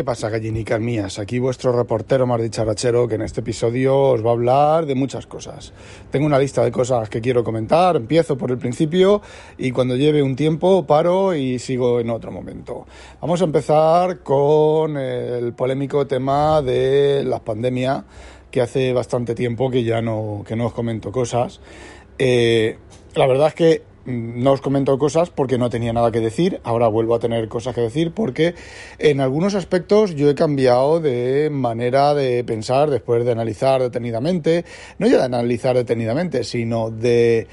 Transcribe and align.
¿Qué 0.00 0.04
pasa, 0.04 0.30
gallinicas 0.30 0.80
mías? 0.80 1.18
Aquí 1.18 1.38
vuestro 1.38 1.72
reportero 1.72 2.26
más 2.26 2.40
dicharachero 2.40 3.06
que 3.06 3.16
en 3.16 3.20
este 3.20 3.40
episodio 3.40 3.98
os 3.98 4.24
va 4.24 4.30
a 4.30 4.32
hablar 4.32 4.86
de 4.86 4.94
muchas 4.94 5.26
cosas. 5.26 5.74
Tengo 6.10 6.24
una 6.24 6.38
lista 6.38 6.64
de 6.64 6.72
cosas 6.72 7.10
que 7.10 7.20
quiero 7.20 7.44
comentar, 7.44 7.96
empiezo 7.96 8.38
por 8.38 8.50
el 8.50 8.56
principio 8.56 9.20
y 9.58 9.72
cuando 9.72 9.96
lleve 9.96 10.22
un 10.22 10.36
tiempo 10.36 10.86
paro 10.86 11.34
y 11.34 11.58
sigo 11.58 12.00
en 12.00 12.08
otro 12.08 12.32
momento. 12.32 12.86
Vamos 13.20 13.42
a 13.42 13.44
empezar 13.44 14.20
con 14.20 14.96
el 14.96 15.52
polémico 15.52 16.06
tema 16.06 16.62
de 16.62 17.22
la 17.22 17.40
pandemia, 17.40 18.02
que 18.50 18.62
hace 18.62 18.94
bastante 18.94 19.34
tiempo 19.34 19.70
que 19.70 19.84
ya 19.84 20.00
no, 20.00 20.42
que 20.48 20.56
no 20.56 20.68
os 20.68 20.72
comento 20.72 21.12
cosas. 21.12 21.60
Eh, 22.16 22.78
la 23.14 23.26
verdad 23.26 23.48
es 23.48 23.54
que 23.54 23.82
no 24.10 24.52
os 24.52 24.60
comento 24.60 24.98
cosas 24.98 25.30
porque 25.30 25.58
no 25.58 25.70
tenía 25.70 25.92
nada 25.92 26.12
que 26.12 26.20
decir, 26.20 26.60
ahora 26.64 26.88
vuelvo 26.88 27.14
a 27.14 27.18
tener 27.18 27.48
cosas 27.48 27.74
que 27.74 27.80
decir 27.80 28.12
porque 28.12 28.54
en 28.98 29.20
algunos 29.20 29.54
aspectos 29.54 30.14
yo 30.14 30.28
he 30.28 30.34
cambiado 30.34 31.00
de 31.00 31.48
manera 31.50 32.14
de 32.14 32.44
pensar 32.44 32.90
después 32.90 33.24
de 33.24 33.32
analizar 33.32 33.80
detenidamente, 33.80 34.64
no 34.98 35.06
ya 35.06 35.18
de 35.18 35.24
analizar 35.24 35.76
detenidamente, 35.76 36.44
sino 36.44 36.90
de... 36.90 37.46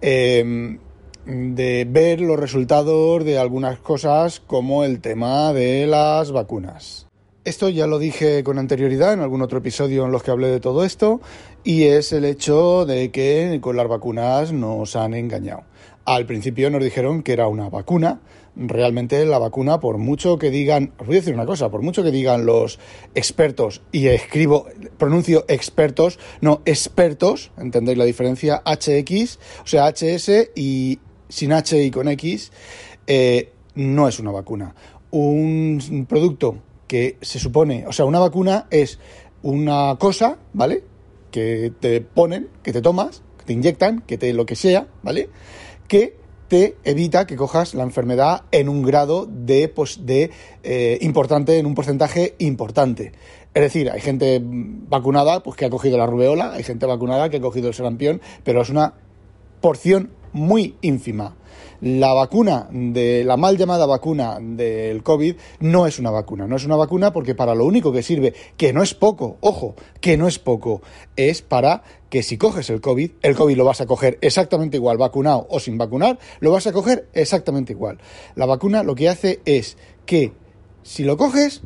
Em, 0.00 0.78
de 1.26 1.86
ver 1.88 2.20
los 2.20 2.38
resultados 2.38 3.24
de 3.24 3.38
algunas 3.38 3.78
cosas 3.78 4.40
como 4.40 4.84
el 4.84 5.00
tema 5.00 5.54
de 5.54 5.86
las 5.86 6.32
vacunas. 6.32 7.06
Esto 7.44 7.68
ya 7.68 7.86
lo 7.86 7.98
dije 7.98 8.42
con 8.42 8.58
anterioridad 8.58 9.12
en 9.12 9.20
algún 9.20 9.42
otro 9.42 9.58
episodio 9.58 10.06
en 10.06 10.12
los 10.12 10.22
que 10.22 10.30
hablé 10.30 10.48
de 10.48 10.60
todo 10.60 10.82
esto 10.84 11.20
y 11.62 11.84
es 11.84 12.12
el 12.12 12.24
hecho 12.24 12.86
de 12.86 13.10
que 13.10 13.58
con 13.60 13.76
las 13.76 13.86
vacunas 13.86 14.52
nos 14.52 14.96
han 14.96 15.12
engañado. 15.12 15.64
Al 16.04 16.26
principio 16.26 16.68
nos 16.68 16.84
dijeron 16.84 17.22
que 17.22 17.32
era 17.32 17.48
una 17.48 17.70
vacuna. 17.70 18.20
Realmente 18.56 19.24
la 19.24 19.38
vacuna, 19.38 19.80
por 19.80 19.98
mucho 19.98 20.38
que 20.38 20.50
digan, 20.50 20.92
os 20.98 21.06
voy 21.06 21.16
a 21.16 21.20
decir 21.20 21.34
una 21.34 21.46
cosa, 21.46 21.70
por 21.70 21.82
mucho 21.82 22.02
que 22.02 22.10
digan 22.10 22.46
los 22.46 22.78
expertos, 23.14 23.82
y 23.90 24.06
escribo, 24.08 24.66
pronuncio 24.98 25.44
expertos, 25.48 26.20
no 26.40 26.62
expertos, 26.64 27.50
¿entendéis 27.56 27.98
la 27.98 28.04
diferencia? 28.04 28.62
HX, 28.64 29.38
o 29.64 29.66
sea, 29.66 29.88
HS 29.88 30.50
y 30.54 31.00
sin 31.28 31.52
H 31.52 31.82
y 31.82 31.90
con 31.90 32.06
X, 32.08 32.52
eh, 33.06 33.50
no 33.74 34.06
es 34.06 34.20
una 34.20 34.30
vacuna. 34.30 34.74
Un 35.10 36.06
producto 36.08 36.58
que 36.86 37.16
se 37.22 37.38
supone, 37.38 37.86
o 37.86 37.92
sea, 37.92 38.04
una 38.04 38.20
vacuna 38.20 38.66
es 38.70 38.98
una 39.42 39.96
cosa, 39.98 40.38
¿vale? 40.52 40.84
Que 41.30 41.72
te 41.80 42.00
ponen, 42.02 42.50
que 42.62 42.72
te 42.72 42.82
tomas, 42.82 43.22
que 43.38 43.46
te 43.46 43.52
inyectan, 43.52 44.02
que 44.02 44.16
te 44.16 44.32
lo 44.32 44.46
que 44.46 44.54
sea, 44.54 44.86
¿vale? 45.02 45.28
Que 45.88 46.16
te 46.48 46.76
evita 46.84 47.26
que 47.26 47.36
cojas 47.36 47.74
la 47.74 47.82
enfermedad 47.82 48.44
en 48.52 48.68
un 48.68 48.82
grado 48.82 49.26
de, 49.28 49.68
pues, 49.68 50.06
de 50.06 50.30
eh, 50.62 50.98
importante, 51.00 51.58
en 51.58 51.66
un 51.66 51.74
porcentaje 51.74 52.34
importante. 52.38 53.12
Es 53.54 53.62
decir, 53.62 53.90
hay 53.90 54.00
gente 54.00 54.40
vacunada 54.42 55.42
pues, 55.42 55.56
que 55.56 55.64
ha 55.64 55.70
cogido 55.70 55.96
la 55.96 56.06
rubeola, 56.06 56.52
hay 56.52 56.64
gente 56.64 56.86
vacunada 56.86 57.28
que 57.30 57.38
ha 57.38 57.40
cogido 57.40 57.68
el 57.68 57.74
sarampión, 57.74 58.20
pero 58.42 58.62
es 58.62 58.68
una 58.68 58.94
porción 59.60 60.10
muy 60.32 60.76
ínfima. 60.82 61.36
La 61.80 62.12
vacuna 62.12 62.68
de 62.70 63.24
la 63.24 63.36
mal 63.36 63.56
llamada 63.56 63.86
vacuna 63.86 64.38
del 64.40 65.02
COVID 65.02 65.36
no 65.60 65.86
es 65.86 65.98
una 65.98 66.10
vacuna, 66.10 66.46
no 66.46 66.56
es 66.56 66.64
una 66.64 66.76
vacuna 66.76 67.12
porque 67.12 67.34
para 67.34 67.54
lo 67.54 67.64
único 67.64 67.92
que 67.92 68.02
sirve, 68.02 68.34
que 68.56 68.72
no 68.72 68.82
es 68.82 68.94
poco, 68.94 69.36
ojo, 69.40 69.74
que 70.00 70.16
no 70.16 70.28
es 70.28 70.38
poco, 70.38 70.82
es 71.16 71.42
para 71.42 71.82
que 72.08 72.22
si 72.22 72.38
coges 72.38 72.70
el 72.70 72.80
COVID, 72.80 73.10
el 73.22 73.34
COVID 73.34 73.56
lo 73.56 73.64
vas 73.64 73.80
a 73.80 73.86
coger 73.86 74.18
exactamente 74.20 74.76
igual, 74.76 74.98
vacunado 74.98 75.46
o 75.50 75.60
sin 75.60 75.78
vacunar, 75.78 76.18
lo 76.40 76.52
vas 76.52 76.66
a 76.66 76.72
coger 76.72 77.08
exactamente 77.12 77.72
igual. 77.72 77.98
La 78.34 78.46
vacuna 78.46 78.82
lo 78.82 78.94
que 78.94 79.08
hace 79.08 79.40
es 79.44 79.76
que 80.06 80.32
si 80.82 81.02
lo 81.02 81.16
coges, 81.16 81.62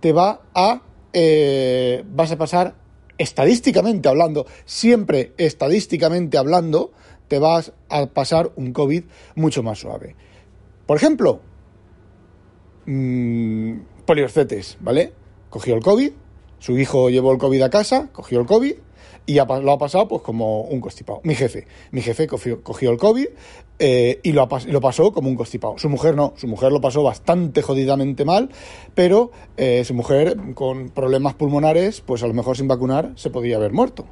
te 0.00 0.12
va 0.12 0.42
a 0.54 0.82
eh, 1.12 2.04
vas 2.08 2.32
a 2.32 2.36
pasar 2.36 2.74
estadísticamente 3.18 4.08
hablando, 4.08 4.46
siempre 4.64 5.32
estadísticamente 5.38 6.38
hablando, 6.38 6.92
te 7.28 7.38
vas 7.38 7.72
a 7.88 8.06
pasar 8.06 8.52
un 8.56 8.72
COVID 8.72 9.04
mucho 9.34 9.62
más 9.62 9.78
suave. 9.78 10.16
Por 10.86 10.96
ejemplo, 10.96 11.40
mmm, 12.86 13.76
poliorcetes, 14.04 14.76
¿vale? 14.80 15.12
Cogió 15.50 15.74
el 15.74 15.82
COVID, 15.82 16.12
su 16.58 16.78
hijo 16.78 17.10
llevó 17.10 17.32
el 17.32 17.38
COVID 17.38 17.62
a 17.62 17.70
casa, 17.70 18.08
cogió 18.12 18.40
el 18.40 18.46
COVID 18.46 18.74
y 19.26 19.34
lo 19.34 19.72
ha 19.72 19.78
pasado 19.78 20.08
pues 20.08 20.22
como 20.22 20.62
un 20.62 20.80
constipado. 20.80 21.20
Mi 21.24 21.34
jefe, 21.34 21.66
mi 21.90 22.02
jefe 22.02 22.26
cogió, 22.26 22.90
el 22.90 22.98
COVID 22.98 23.26
eh, 23.78 24.20
y 24.22 24.32
lo, 24.32 24.48
pasó 24.48 25.12
como 25.12 25.28
un 25.28 25.36
constipado. 25.36 25.78
Su 25.78 25.88
mujer 25.88 26.14
no, 26.14 26.34
su 26.36 26.46
mujer 26.46 26.72
lo 26.72 26.80
pasó 26.80 27.02
bastante 27.02 27.62
jodidamente 27.62 28.24
mal, 28.24 28.50
pero 28.94 29.30
eh, 29.56 29.84
su 29.84 29.94
mujer 29.94 30.36
con 30.54 30.90
problemas 30.90 31.34
pulmonares, 31.34 32.00
pues 32.00 32.22
a 32.22 32.26
lo 32.26 32.34
mejor 32.34 32.56
sin 32.56 32.68
vacunar 32.68 33.12
se 33.16 33.30
podía 33.30 33.56
haber 33.56 33.72
muerto. 33.72 34.06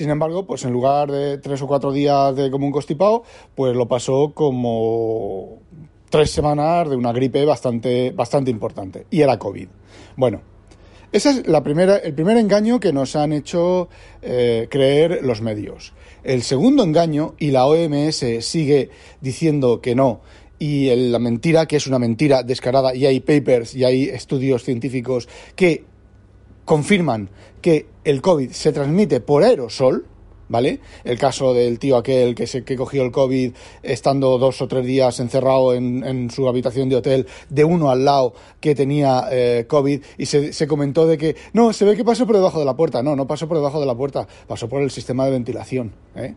Sin 0.00 0.08
embargo, 0.08 0.46
pues 0.46 0.64
en 0.64 0.72
lugar 0.72 1.12
de 1.12 1.36
tres 1.36 1.60
o 1.60 1.66
cuatro 1.66 1.92
días 1.92 2.34
de 2.34 2.50
como 2.50 2.64
un 2.64 2.72
constipado, 2.72 3.22
pues 3.54 3.76
lo 3.76 3.86
pasó 3.86 4.32
como 4.32 5.58
tres 6.08 6.30
semanas 6.30 6.88
de 6.88 6.96
una 6.96 7.12
gripe 7.12 7.44
bastante, 7.44 8.10
bastante 8.10 8.50
importante. 8.50 9.04
Y 9.10 9.20
era 9.20 9.38
COVID. 9.38 9.68
Bueno, 10.16 10.40
ese 11.12 11.28
es 11.28 11.46
la 11.46 11.62
primera, 11.62 11.98
el 11.98 12.14
primer 12.14 12.38
engaño 12.38 12.80
que 12.80 12.94
nos 12.94 13.14
han 13.14 13.34
hecho 13.34 13.90
eh, 14.22 14.68
creer 14.70 15.22
los 15.22 15.42
medios. 15.42 15.92
El 16.24 16.44
segundo 16.44 16.82
engaño, 16.82 17.34
y 17.38 17.50
la 17.50 17.66
OMS 17.66 18.24
sigue 18.40 18.88
diciendo 19.20 19.82
que 19.82 19.94
no, 19.94 20.22
y 20.58 20.88
la 21.10 21.18
mentira, 21.18 21.66
que 21.66 21.76
es 21.76 21.86
una 21.86 21.98
mentira 21.98 22.42
descarada, 22.42 22.94
y 22.94 23.04
hay 23.04 23.20
papers 23.20 23.74
y 23.74 23.84
hay 23.84 24.04
estudios 24.04 24.64
científicos 24.64 25.28
que 25.56 25.84
confirman 26.64 27.28
que 27.60 27.86
el 28.10 28.20
COVID 28.20 28.50
se 28.50 28.72
transmite 28.72 29.20
por 29.20 29.44
aerosol, 29.44 30.04
¿vale? 30.48 30.80
El 31.04 31.16
caso 31.16 31.54
del 31.54 31.78
tío 31.78 31.96
aquel 31.96 32.34
que, 32.34 32.48
se, 32.48 32.64
que 32.64 32.76
cogió 32.76 33.04
el 33.04 33.12
COVID 33.12 33.52
estando 33.84 34.36
dos 34.36 34.60
o 34.60 34.66
tres 34.68 34.84
días 34.84 35.20
encerrado 35.20 35.74
en, 35.74 36.28
su 36.30 36.48
habitación 36.48 36.88
de 36.88 36.96
hotel, 36.96 37.26
de 37.48 37.64
uno 37.64 37.90
al 37.90 38.04
lado 38.04 38.34
que 38.60 38.74
tenía 38.74 39.28
eh, 39.30 39.64
COVID, 39.68 40.02
y 40.18 40.26
se, 40.26 40.52
se, 40.52 40.66
comentó 40.66 41.06
de 41.06 41.16
que, 41.16 41.36
no, 41.52 41.72
se 41.72 41.84
ve 41.84 41.96
que 41.96 42.04
pasó 42.04 42.26
por 42.26 42.36
debajo 42.36 42.58
de 42.58 42.64
la 42.64 42.76
puerta. 42.76 43.02
No, 43.02 43.14
no 43.14 43.26
pasó 43.26 43.46
por 43.46 43.56
debajo 43.56 43.78
de 43.78 43.86
la 43.86 43.94
puerta, 43.94 44.26
pasó 44.48 44.68
por 44.68 44.82
el 44.82 44.90
sistema 44.90 45.24
de 45.24 45.30
ventilación, 45.30 45.92
¿eh? 46.16 46.34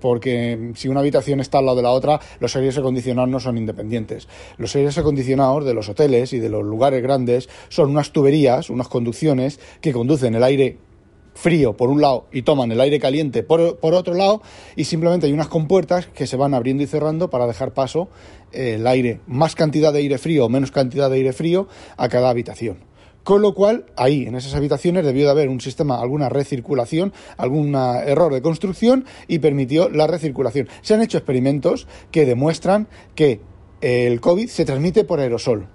porque 0.00 0.72
si 0.76 0.88
una 0.88 1.00
habitación 1.00 1.40
está 1.40 1.58
al 1.58 1.66
lado 1.66 1.78
de 1.78 1.82
la 1.82 1.90
otra, 1.90 2.20
los 2.38 2.54
aires 2.54 2.78
acondicionados 2.78 3.28
no 3.28 3.40
son 3.40 3.58
independientes. 3.58 4.28
Los 4.58 4.76
aires 4.76 4.96
acondicionados 4.98 5.64
de 5.64 5.74
los 5.74 5.88
hoteles 5.88 6.32
y 6.32 6.38
de 6.38 6.48
los 6.48 6.64
lugares 6.64 7.02
grandes 7.02 7.48
son 7.68 7.90
unas 7.90 8.12
tuberías, 8.12 8.70
unas 8.70 8.88
conducciones 8.88 9.58
que 9.80 9.92
conducen 9.92 10.34
el 10.34 10.44
aire 10.44 10.78
frío 11.36 11.76
por 11.76 11.90
un 11.90 12.00
lado 12.00 12.26
y 12.32 12.42
toman 12.42 12.72
el 12.72 12.80
aire 12.80 12.98
caliente 12.98 13.42
por, 13.44 13.60
otro 13.60 14.14
lado 14.14 14.42
y 14.74 14.84
simplemente 14.84 15.26
hay 15.26 15.32
unas 15.32 15.48
compuertas 15.48 16.06
que 16.06 16.26
se 16.26 16.36
van 16.36 16.54
abriendo 16.54 16.82
y 16.82 16.86
cerrando 16.86 17.30
para 17.30 17.46
dejar 17.46 17.72
paso 17.72 18.08
eh, 18.52 18.74
el 18.74 18.86
aire, 18.86 19.20
más 19.26 19.54
cantidad 19.54 19.92
de 19.92 20.00
aire 20.00 20.18
frío 20.18 20.46
o 20.46 20.48
menos 20.48 20.72
cantidad 20.72 21.08
de 21.08 21.16
aire 21.16 21.32
frío 21.32 21.68
a 21.96 22.08
cada 22.08 22.30
habitación. 22.30 22.78
Con 23.22 23.42
lo 23.42 23.54
cual, 23.54 23.86
ahí, 23.96 24.24
en 24.24 24.36
esas 24.36 24.54
habitaciones, 24.54 25.04
debió 25.04 25.24
de 25.24 25.32
haber 25.32 25.48
un 25.48 25.60
sistema, 25.60 26.00
alguna 26.00 26.28
recirculación, 26.28 27.12
algún 27.36 27.74
error 27.74 28.32
de 28.32 28.40
construcción 28.40 29.04
y 29.26 29.40
permitió 29.40 29.88
la 29.88 30.06
recirculación. 30.06 30.68
Se 30.82 30.94
han 30.94 31.02
hecho 31.02 31.18
experimentos 31.18 31.88
que 32.12 32.24
demuestran 32.24 32.86
que 33.16 33.40
el 33.80 34.20
COVID 34.20 34.46
se 34.46 34.64
transmite 34.64 35.02
por 35.02 35.18
aerosol. 35.18 35.66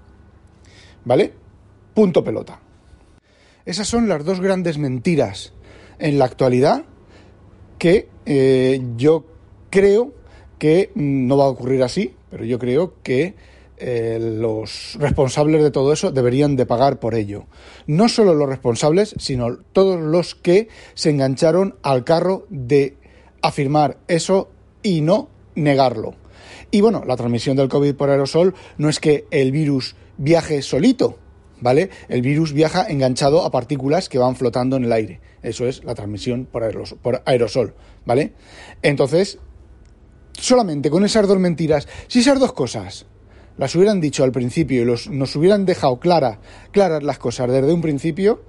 ¿Vale? 1.04 1.34
Punto 1.94 2.24
pelota. 2.24 2.62
Esas 3.66 3.88
son 3.88 4.08
las 4.08 4.26
dos 4.26 4.40
grandes 4.40 4.78
mentiras 4.78 5.54
en 6.00 6.18
la 6.18 6.26
actualidad 6.26 6.86
que 7.78 8.10
eh, 8.26 8.82
yo 8.98 9.26
creo 9.70 10.14
que 10.58 10.92
no 10.96 11.38
va 11.38 11.46
a 11.46 11.50
ocurrir 11.50 11.84
así, 11.84 12.14
pero 12.30 12.46
yo 12.46 12.60
creo 12.60 12.94
que 13.04 13.36
eh, 13.78 14.20
los 14.22 14.96
responsables 15.00 15.64
de 15.64 15.72
todo 15.72 15.92
eso 15.92 16.12
deberían 16.12 16.56
de 16.56 16.68
pagar 16.68 17.00
por 17.00 17.16
ello. 17.16 17.46
No 17.88 18.10
solo 18.10 18.36
los 18.36 18.48
responsables, 18.48 19.16
sino 19.18 19.58
todos 19.74 20.00
los 20.00 20.36
que 20.36 20.68
se 20.94 21.10
engancharon 21.10 21.76
al 21.82 22.04
carro 22.04 22.46
de 22.50 22.98
afirmar 23.42 23.98
eso 24.08 24.50
y 24.84 25.02
no 25.02 25.30
negarlo. 25.56 26.14
Y 26.70 26.82
bueno, 26.82 27.04
la 27.06 27.18
transmisión 27.18 27.58
del 27.58 27.70
COVID 27.70 27.96
por 27.96 28.10
aerosol 28.10 28.54
no 28.78 28.88
es 28.88 29.00
que 29.00 29.26
el 29.32 29.52
virus 29.52 29.96
viaje 30.18 30.62
solito, 30.62 31.18
¿vale? 31.62 31.90
El 32.10 32.22
virus 32.22 32.54
viaja 32.54 32.86
enganchado 32.90 33.46
a 33.46 33.52
partículas 33.52 34.10
que 34.10 34.18
van 34.18 34.36
flotando 34.36 34.76
en 34.76 34.86
el 34.86 34.92
aire. 34.92 35.22
Eso 35.42 35.66
es 35.68 35.84
la 35.84 35.96
transmisión 35.96 36.46
por 36.46 36.64
aerosol, 37.26 37.74
¿vale? 38.06 38.34
Entonces, 38.82 39.40
solamente 40.34 40.90
con 40.90 41.06
esas 41.06 41.28
dos 41.28 41.40
mentiras, 41.40 41.88
si 42.08 42.20
esas 42.20 42.40
dos 42.40 42.54
cosas 42.54 43.06
las 43.58 43.76
hubieran 43.76 44.02
dicho 44.02 44.24
al 44.24 44.32
principio 44.32 44.82
y 44.82 44.86
los, 44.86 45.10
nos 45.10 45.36
hubieran 45.36 45.66
dejado 45.66 46.00
claras, 46.00 46.40
claras 46.72 47.04
las 47.04 47.20
cosas 47.20 47.50
desde 47.50 47.74
un 47.74 47.82
principio, 47.82 48.44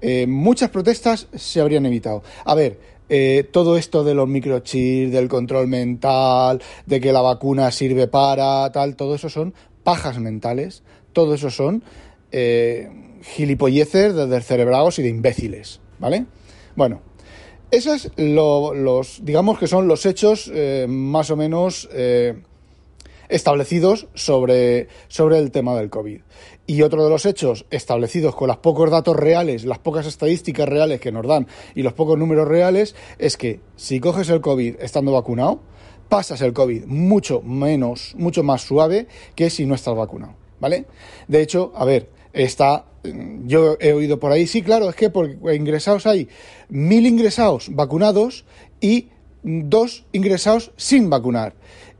eh, 0.00 0.26
muchas 0.26 0.70
protestas 0.70 1.28
se 1.34 1.60
habrían 1.60 1.86
evitado. 1.86 2.22
A 2.44 2.54
ver, 2.54 2.78
eh, 3.08 3.48
todo 3.52 3.76
esto 3.76 4.04
de 4.04 4.14
los 4.14 4.28
microchips, 4.28 5.12
del 5.12 5.28
control 5.28 5.66
mental, 5.66 6.62
de 6.86 7.00
que 7.00 7.12
la 7.12 7.20
vacuna 7.20 7.70
sirve 7.70 8.08
para 8.08 8.70
tal, 8.72 8.96
todo 8.96 9.14
eso 9.14 9.28
son 9.28 9.54
pajas 9.82 10.18
mentales, 10.18 10.82
todo 11.12 11.34
eso 11.34 11.50
son 11.50 11.84
eh, 12.36 12.90
gilipolleces 13.22 14.12
de 14.12 14.26
descerebrados 14.26 14.98
y 14.98 15.02
de 15.02 15.08
imbéciles, 15.08 15.80
¿vale? 16.00 16.26
Bueno, 16.74 17.00
esos 17.70 18.10
los, 18.16 19.24
digamos 19.24 19.56
que 19.56 19.68
son 19.68 19.86
los 19.86 20.04
hechos 20.04 20.50
eh, 20.52 20.86
más 20.88 21.30
o 21.30 21.36
menos 21.36 21.88
eh, 21.92 22.42
establecidos 23.28 24.08
sobre, 24.14 24.88
sobre 25.06 25.38
el 25.38 25.52
tema 25.52 25.76
del 25.76 25.90
COVID. 25.90 26.22
Y 26.66 26.82
otro 26.82 27.04
de 27.04 27.10
los 27.10 27.24
hechos 27.24 27.66
establecidos 27.70 28.34
con 28.34 28.48
los 28.48 28.56
pocos 28.56 28.90
datos 28.90 29.14
reales, 29.14 29.64
las 29.64 29.78
pocas 29.78 30.04
estadísticas 30.04 30.68
reales 30.68 31.00
que 31.00 31.12
nos 31.12 31.24
dan 31.24 31.46
y 31.76 31.84
los 31.84 31.92
pocos 31.92 32.18
números 32.18 32.48
reales, 32.48 32.96
es 33.20 33.36
que 33.36 33.60
si 33.76 34.00
coges 34.00 34.28
el 34.28 34.40
COVID 34.40 34.80
estando 34.80 35.12
vacunado, 35.12 35.60
pasas 36.08 36.40
el 36.40 36.52
COVID 36.52 36.86
mucho 36.86 37.42
menos, 37.42 38.12
mucho 38.18 38.42
más 38.42 38.62
suave 38.62 39.06
que 39.36 39.50
si 39.50 39.66
no 39.66 39.76
estás 39.76 39.94
vacunado, 39.94 40.34
¿vale? 40.58 40.86
De 41.28 41.40
hecho, 41.40 41.72
a 41.76 41.84
ver, 41.84 42.13
está 42.34 42.84
yo 43.44 43.76
he 43.80 43.92
oído 43.92 44.18
por 44.18 44.32
ahí, 44.32 44.46
sí, 44.46 44.62
claro, 44.62 44.88
es 44.88 44.96
que 44.96 45.10
por 45.10 45.28
ingresados 45.54 46.06
hay 46.06 46.28
mil 46.68 47.06
ingresados 47.06 47.68
vacunados 47.74 48.44
y 48.80 49.08
dos 49.42 50.06
ingresados 50.12 50.72
sin 50.76 51.10
vacunar. 51.10 51.54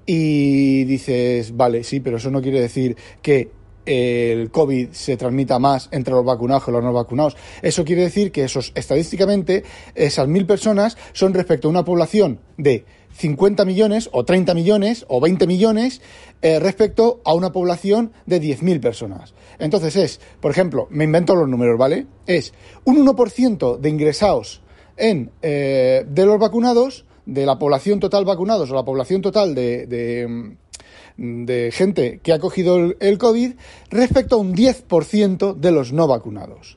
Y 0.07 0.85
dices, 0.85 1.57
vale, 1.57 1.85
sí, 1.85 2.01
pero 2.01 2.17
eso 2.17 2.31
no 2.31 2.43
quiere 2.43 2.61
decir 2.61 2.97
que 3.23 3.51
el 3.87 4.51
COVID 4.51 4.91
se 4.93 5.17
transmita 5.17 5.59
más 5.59 5.89
entre 5.93 6.15
los 6.15 6.25
vacunados 6.25 6.65
que 6.65 6.73
los 6.73 6.83
no 6.83 6.93
vacunados. 6.93 7.37
Eso 7.61 7.85
quiere 7.85 8.03
decir 8.03 8.33
que 8.33 8.45
esos, 8.45 8.73
estadísticamente, 8.75 9.63
esas 9.95 10.27
mil 10.27 10.47
personas 10.47 10.97
son 11.13 11.35
respecto 11.35 11.69
a 11.69 11.71
una 11.71 11.85
población 11.85 12.41
de 12.57 12.85
50 13.15 13.65
millones 13.65 14.11
o 14.13 14.25
30 14.25 14.55
millones 14.55 15.05
o 15.09 15.21
20 15.21 15.47
millones 15.47 16.03
eh, 16.43 16.59
respecto 16.59 17.21
a 17.25 17.35
una 17.35 17.53
población 17.53 18.13
de 18.27 18.41
10.000 18.41 18.81
personas. 18.81 19.35
Entonces 19.59 19.97
es, 19.97 20.21
por 20.41 20.51
ejemplo, 20.51 20.89
me 20.91 21.05
invento 21.05 21.35
los 21.35 21.49
números, 21.49 21.79
¿vale? 21.79 22.07
Es 22.27 22.53
un 22.85 23.07
1% 23.07 23.79
de 23.79 23.89
ingresados 23.89 24.63
en, 24.97 25.31
eh, 25.43 26.05
de 26.09 26.27
los 26.27 26.39
vacunados, 26.39 27.05
de 27.27 27.47
la 27.47 27.59
población 27.59 28.01
total 28.01 28.25
vacunados 28.25 28.71
o 28.71 28.75
la 28.75 28.85
población 28.85 29.23
total 29.23 29.55
de, 29.55 29.87
de, 29.87 31.71
gente 31.73 32.21
que 32.23 32.33
ha 32.33 32.39
cogido 32.39 32.77
el, 32.77 32.97
el 33.01 33.17
COVID 33.17 33.55
respecto 33.91 34.37
a 34.37 34.39
un 34.39 34.55
10% 34.55 35.55
de 35.55 35.71
los 35.71 35.93
no 35.93 36.07
vacunados. 36.07 36.77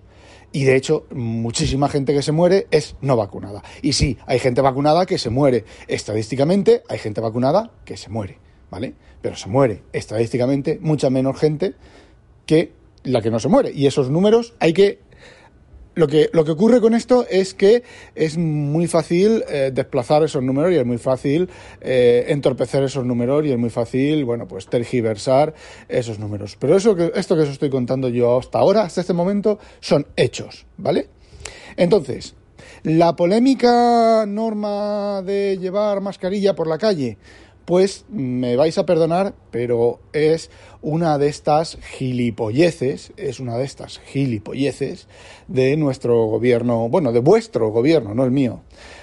Y 0.52 0.64
de 0.64 0.76
hecho, 0.76 1.06
muchísima 1.12 1.90
gente 1.90 2.14
que 2.14 2.22
se 2.22 2.32
muere 2.32 2.68
es 2.72 2.96
no 3.02 3.16
vacunada. 3.16 3.64
Y 3.82 3.94
sí, 3.94 4.18
hay 4.26 4.40
gente 4.40 4.62
vacunada 4.62 5.06
que 5.06 5.18
se 5.18 5.30
muere. 5.30 5.66
Estadísticamente, 5.88 6.84
hay 6.88 7.00
gente 7.00 7.22
vacunada 7.22 7.72
que 7.86 7.98
se 7.98 8.10
muere, 8.10 8.40
¿vale? 8.72 8.94
Pero 9.22 9.36
se 9.36 9.50
muere 9.50 9.84
estadísticamente 9.94 10.80
mucha 10.82 11.10
menos 11.10 11.40
gente 11.40 11.74
que 12.46 12.72
la 13.04 13.22
que 13.22 13.32
no 13.32 13.40
se 13.40 13.50
muere. 13.50 13.72
Y 13.74 13.88
esos 13.88 14.10
números 14.10 14.54
hay 14.60 14.74
que 14.74 15.00
lo 15.98 16.08
que, 16.08 16.30
lo 16.32 16.46
que 16.46 16.52
ocurre 16.52 16.80
con 16.80 16.94
esto 16.94 17.26
es 17.28 17.56
que 17.56 17.82
es 18.14 18.38
muy 18.38 18.86
fácil 18.86 19.44
eh, 19.50 19.72
desplazar 19.74 20.24
esos 20.24 20.44
números 20.44 20.72
y 20.72 20.76
es 20.76 20.86
muy 20.86 21.00
fácil 21.00 21.50
eh, 21.82 22.26
entorpecer 22.28 22.84
esos 22.84 23.04
números 23.04 23.44
y 23.46 23.52
es 23.52 23.58
muy 23.58 23.72
fácil, 23.72 24.24
bueno, 24.24 24.48
pues 24.48 24.68
tergiversar 24.68 25.56
esos 25.90 26.20
números. 26.20 26.56
Pero 26.60 26.78
eso 26.78 26.96
que, 26.96 27.12
esto 27.16 27.36
que 27.36 27.42
os 27.42 27.50
estoy 27.50 27.72
contando 27.72 28.10
yo 28.10 28.38
hasta 28.38 28.60
ahora, 28.60 28.84
hasta 28.84 29.02
este 29.02 29.14
momento, 29.14 29.58
son 29.80 30.06
hechos, 30.16 30.68
¿vale? 30.78 31.10
Entonces, 31.76 32.36
la 32.84 33.16
polémica 33.16 34.26
norma 34.28 35.24
de 35.24 35.58
llevar 35.60 36.00
mascarilla 36.02 36.56
por 36.56 36.68
la 36.68 36.78
calle, 36.78 37.18
pues 37.68 38.06
me 38.08 38.56
vais 38.56 38.78
a 38.78 38.86
perdonar, 38.86 39.34
pero 39.52 40.00
es 40.14 40.50
una 40.82 41.18
de 41.18 41.28
estas 41.28 41.78
gilipolleces, 41.98 43.12
es 43.18 43.42
una 43.42 43.58
de 43.58 43.66
estas 43.66 44.00
gilipolleces 44.00 45.10
de 45.50 45.76
nuestro 45.76 46.28
gobierno, 46.28 46.88
bueno, 46.88 47.12
de 47.12 47.20
vuestro 47.20 47.68
gobierno, 47.72 48.16
no 48.16 48.24
el 48.24 48.32
mío, 48.32 48.62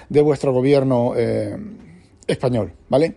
de 0.09 0.21
vuestro 0.21 0.51
gobierno 0.51 1.13
eh, 1.15 1.55
español, 2.25 2.73
¿vale? 2.89 3.13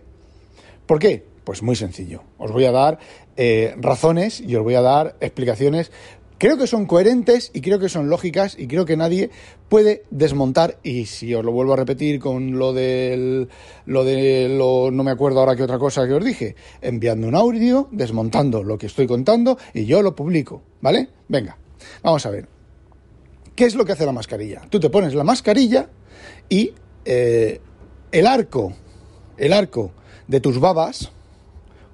¿Por 0.85 0.99
qué? 0.99 1.25
Pues 1.43 1.63
muy 1.63 1.75
sencillo. 1.75 2.21
Os 2.37 2.51
voy 2.51 2.65
a 2.65 2.71
dar 2.71 2.99
eh, 3.35 3.73
razones 3.79 4.41
y 4.41 4.55
os 4.55 4.63
voy 4.63 4.75
a 4.75 4.83
dar 4.83 5.15
explicaciones 5.19 5.91
Creo 6.39 6.57
que 6.57 6.67
son 6.67 6.85
coherentes 6.85 7.51
y 7.53 7.59
creo 7.59 7.79
que 7.79 7.89
son 7.89 8.09
lógicas 8.09 8.55
y 8.57 8.67
creo 8.67 8.85
que 8.85 8.95
nadie 8.95 9.29
puede 9.67 10.05
desmontar, 10.09 10.79
y 10.83 11.05
si 11.05 11.35
os 11.35 11.43
lo 11.43 11.51
vuelvo 11.51 11.73
a 11.73 11.75
repetir 11.75 12.17
con 12.21 12.57
lo 12.57 12.71
del, 12.71 13.49
lo 13.85 14.05
de 14.05 14.47
lo, 14.47 14.89
no 14.89 15.03
me 15.03 15.11
acuerdo 15.11 15.41
ahora 15.41 15.57
qué 15.57 15.63
otra 15.63 15.77
cosa 15.77 16.07
que 16.07 16.13
os 16.13 16.23
dije, 16.23 16.55
enviando 16.81 17.27
un 17.27 17.35
audio, 17.35 17.89
desmontando 17.91 18.63
lo 18.63 18.77
que 18.77 18.85
estoy 18.85 19.05
contando 19.05 19.57
y 19.73 19.83
yo 19.83 20.01
lo 20.01 20.15
publico, 20.15 20.63
¿vale? 20.79 21.09
Venga, 21.27 21.57
vamos 22.03 22.25
a 22.25 22.29
ver. 22.29 22.47
¿Qué 23.53 23.65
es 23.65 23.75
lo 23.75 23.83
que 23.83 23.91
hace 23.91 24.05
la 24.05 24.13
mascarilla? 24.13 24.61
Tú 24.69 24.79
te 24.79 24.89
pones 24.89 25.13
la 25.13 25.25
mascarilla 25.25 25.89
y 26.47 26.71
eh, 27.03 27.59
el 28.13 28.25
arco, 28.25 28.71
el 29.37 29.51
arco 29.51 29.91
de 30.29 30.39
tus 30.39 30.57
babas, 30.57 31.11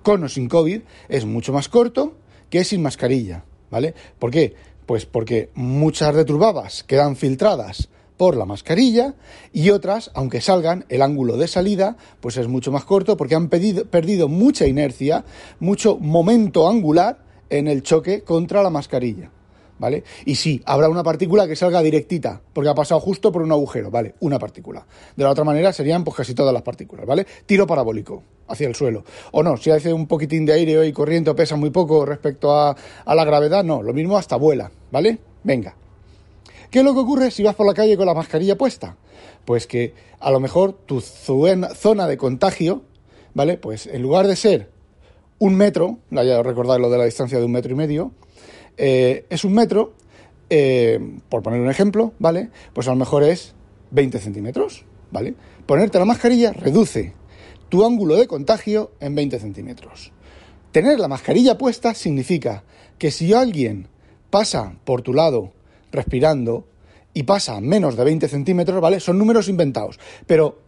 con 0.04 0.24
o 0.24 0.30
sin 0.30 0.48
COVID, 0.48 0.82
es 1.10 1.26
mucho 1.26 1.52
más 1.52 1.68
corto 1.68 2.14
que 2.52 2.64
sin 2.64 2.84
mascarilla. 2.84 3.44
¿Vale? 3.70 3.94
¿Por 4.20 4.32
qué? 4.32 4.56
Pues 4.86 5.06
porque 5.06 5.50
muchas 5.56 6.16
de 6.16 6.26
tus 6.26 6.40
babas 6.40 6.84
quedan 6.84 7.16
filtradas 7.16 7.90
por 8.18 8.38
la 8.38 8.46
mascarilla 8.46 9.16
y 9.52 9.72
otras, 9.72 10.12
aunque 10.14 10.42
salgan, 10.42 10.86
el 10.90 11.02
ángulo 11.02 11.38
de 11.38 11.48
salida 11.48 11.98
pues 12.22 12.38
es 12.38 12.48
mucho 12.48 12.72
más 12.72 12.86
corto 12.86 13.18
porque 13.18 13.36
han 13.36 13.50
perdido 13.50 14.28
mucha 14.28 14.68
inercia, 14.68 15.26
mucho 15.60 15.98
momento 15.98 16.70
angular 16.70 17.20
en 17.50 17.68
el 17.68 17.84
choque 17.84 18.22
contra 18.22 18.64
la 18.64 18.70
mascarilla. 18.70 19.32
¿Vale? 19.80 20.04
Y 20.26 20.36
sí, 20.36 20.62
habrá 20.66 20.90
una 20.90 21.04
partícula 21.04 21.48
que 21.48 21.56
salga 21.56 21.82
directita, 21.82 22.42
porque 22.54 22.70
ha 22.70 22.76
pasado 22.76 23.00
justo 23.00 23.32
por 23.32 23.42
un 23.42 23.52
agujero, 23.52 23.92
¿vale? 23.92 24.16
Una 24.20 24.40
partícula. 24.40 24.86
De 25.16 25.24
la 25.24 25.32
otra 25.32 25.44
manera 25.44 25.74
serían 25.74 26.04
pues 26.04 26.18
casi 26.18 26.34
todas 26.34 26.54
las 26.54 26.64
partículas, 26.64 27.06
¿vale? 27.06 27.26
Tiro 27.46 27.68
parabólico 27.68 28.24
hacia 28.48 28.68
el 28.68 28.76
suelo. 28.76 29.04
O 29.32 29.44
no, 29.44 29.58
si 29.58 29.72
hace 29.72 29.92
un 29.92 30.08
poquitín 30.08 30.46
de 30.46 30.54
aire 30.54 30.86
y 30.86 30.94
corriente 30.94 31.30
o 31.30 31.36
pesa 31.36 31.56
muy 31.56 31.70
poco 31.70 32.06
respecto 32.06 32.56
a, 32.56 32.76
a 33.06 33.16
la 33.16 33.26
gravedad, 33.26 33.64
no, 33.64 33.82
lo 33.82 33.94
mismo 33.94 34.18
hasta 34.18 34.36
vuela, 34.36 34.72
¿vale? 34.92 35.18
Venga. 35.44 35.76
¿Qué 36.70 36.80
es 36.80 36.86
lo 36.86 36.94
que 36.94 37.00
ocurre 37.00 37.32
si 37.32 37.44
vas 37.44 37.56
por 37.56 37.66
la 37.66 37.74
calle 37.74 37.96
con 37.98 38.06
la 38.06 38.14
mascarilla 38.14 38.58
puesta? 38.58 38.98
Pues 39.46 39.68
que 39.68 39.94
a 40.20 40.32
lo 40.32 40.40
mejor 40.40 40.74
tu 40.74 41.02
zona 41.02 42.08
de 42.08 42.18
contagio, 42.18 42.82
¿vale? 43.34 43.58
Pues 43.58 43.88
en 43.88 44.02
lugar 44.02 44.28
de 44.28 44.36
ser 44.36 44.70
un 45.38 45.56
metro, 45.56 46.00
ya 46.12 46.42
recordad 46.42 46.80
lo 46.80 46.90
de 46.90 46.98
la 46.98 47.06
distancia 47.06 47.38
de 47.38 47.46
un 47.46 47.52
metro 47.52 47.72
y 47.72 47.76
medio, 47.76 48.12
eh, 48.78 49.26
es 49.30 49.44
un 49.44 49.54
metro, 49.54 49.94
eh, 50.50 51.00
por 51.30 51.42
poner 51.42 51.60
un 51.60 51.70
ejemplo, 51.70 52.14
¿vale? 52.20 52.50
Pues 52.74 52.88
a 52.88 52.92
lo 52.92 52.98
mejor 52.98 53.24
es 53.24 53.54
20 53.92 54.20
centímetros, 54.20 54.86
¿vale? 55.12 55.34
Ponerte 55.66 56.00
la 56.00 56.06
mascarilla 56.06 56.54
reduce 56.54 57.14
tu 57.70 57.86
ángulo 57.86 58.16
de 58.16 58.28
contagio 58.28 58.92
en 59.00 59.16
20 59.16 59.40
centímetros. 59.40 60.12
Tener 60.72 61.00
la 61.00 61.08
mascarilla 61.08 61.58
puesta 61.58 61.94
significa 61.94 62.64
que 62.98 63.12
si 63.12 63.34
alguien 63.34 63.88
pasa 64.30 64.76
por 64.84 65.02
tu 65.02 65.14
lado 65.14 65.54
respirando 65.92 66.68
y 67.14 67.24
pasa 67.24 67.62
menos 67.62 67.96
de 67.96 68.04
20 68.04 68.28
centímetros, 68.28 68.82
¿vale? 68.82 69.00
Son 69.00 69.18
números 69.18 69.48
inventados, 69.48 70.00
pero 70.28 70.60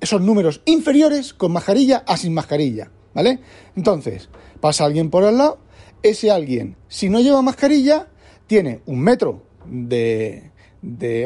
esos 0.00 0.20
números 0.20 0.60
inferiores 0.66 1.32
con 1.32 1.52
mascarilla 1.52 2.04
a 2.06 2.16
sin 2.16 2.34
mascarilla, 2.34 2.90
¿vale? 3.14 3.38
Entonces, 3.74 4.28
pasa 4.60 4.84
alguien 4.84 5.10
por 5.10 5.24
el 5.24 5.38
lado 5.38 5.58
ese 6.02 6.30
alguien, 6.30 6.76
si 6.88 7.08
no 7.08 7.20
lleva 7.20 7.42
mascarilla, 7.42 8.08
tiene 8.46 8.80
un 8.86 9.00
metro 9.00 9.42
de, 9.64 10.50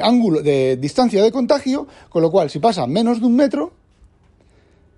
ángulo, 0.02 0.42
de 0.42 0.76
distancia 0.76 1.22
de 1.22 1.32
contagio, 1.32 1.86
con 2.08 2.22
lo 2.22 2.30
cual, 2.30 2.50
si 2.50 2.58
pasa 2.58 2.86
menos 2.86 3.20
de 3.20 3.26
un 3.26 3.36
metro, 3.36 3.72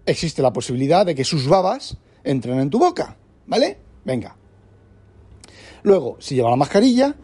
existe 0.05 0.43
la 0.43 0.53
posibilidad 0.53 1.07
de 1.07 1.15
que 1.15 1.25
sus 1.25 1.47
babas 1.47 1.97
entren 2.25 2.59
en 2.59 2.71
tu 2.71 2.79
boca, 2.79 3.17
¿vale? 3.47 3.79
Venga. 4.05 4.37
Luego, 5.83 6.17
si 6.19 6.35
lleva 6.35 6.51
la 6.51 6.57
mascarilla, 6.57 7.15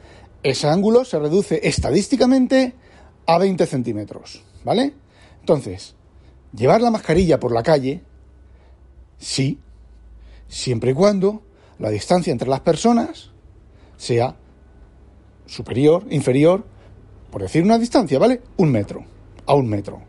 ese 0.42 0.68
ángulo 0.68 1.04
se 1.04 1.18
reduce 1.18 1.60
estadísticamente 1.66 2.74
a 3.26 3.38
20 3.38 3.66
centímetros, 3.66 4.42
¿vale? 4.64 4.94
Entonces, 5.40 5.94
llevar 6.54 6.80
la 6.80 6.90
mascarilla 6.90 7.40
por 7.40 7.52
la 7.52 7.62
calle, 7.62 8.02
sí, 9.18 9.58
siempre 10.48 10.92
y 10.92 10.94
cuando 10.94 11.42
la 11.78 11.90
distancia 11.90 12.32
entre 12.32 12.48
las 12.48 12.60
personas 12.60 13.30
sea 13.96 14.36
superior, 15.46 16.04
inferior, 16.10 16.64
por 17.30 17.42
decir 17.42 17.62
una 17.62 17.78
distancia, 17.78 18.18
¿vale? 18.18 18.40
Un 18.56 18.70
metro, 18.70 19.04
a 19.46 19.54
un 19.54 19.68
metro. 19.68 20.00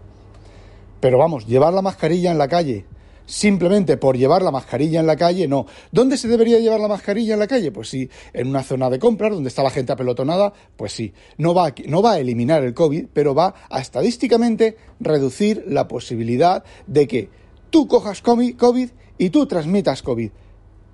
Pero 1.00 1.18
vamos, 1.18 1.46
llevar 1.46 1.74
la 1.74 1.82
mascarilla 1.82 2.32
en 2.32 2.38
la 2.38 2.48
calle, 2.48 2.86
simplemente 3.26 3.98
por 3.98 4.18
llevar 4.18 4.42
la 4.42 4.52
mascarilla 4.52 5.00
en 5.00 5.08
la 5.08 5.16
calle, 5.16 5.48
no. 5.48 5.66
¿Dónde 5.92 6.18
se 6.18 6.28
debería 6.28 6.60
llevar 6.60 6.80
la 6.80 6.88
mascarilla 6.88 7.34
en 7.34 7.40
la 7.40 7.48
calle? 7.48 7.72
Pues 7.72 7.90
sí, 7.90 8.10
en 8.34 8.48
una 8.48 8.64
zona 8.64 8.90
de 8.90 9.00
compras 9.00 9.32
donde 9.32 9.50
está 9.50 9.64
la 9.64 9.70
gente 9.70 9.92
apelotonada, 9.92 10.54
pues 10.76 10.94
sí. 10.94 11.14
No 11.38 11.54
va, 11.54 11.68
a, 11.68 11.76
no 11.88 12.02
va 12.02 12.14
a 12.14 12.20
eliminar 12.20 12.64
el 12.64 12.74
COVID, 12.74 13.08
pero 13.14 13.36
va 13.36 13.56
a 13.70 13.80
estadísticamente 13.80 14.78
reducir 15.00 15.64
la 15.68 15.88
posibilidad 15.88 16.64
de 16.88 17.08
que 17.08 17.30
tú 17.70 17.88
cojas 17.88 18.22
COVID 18.22 18.90
y 19.18 19.30
tú 19.30 19.46
transmitas 19.48 20.02
COVID 20.02 20.32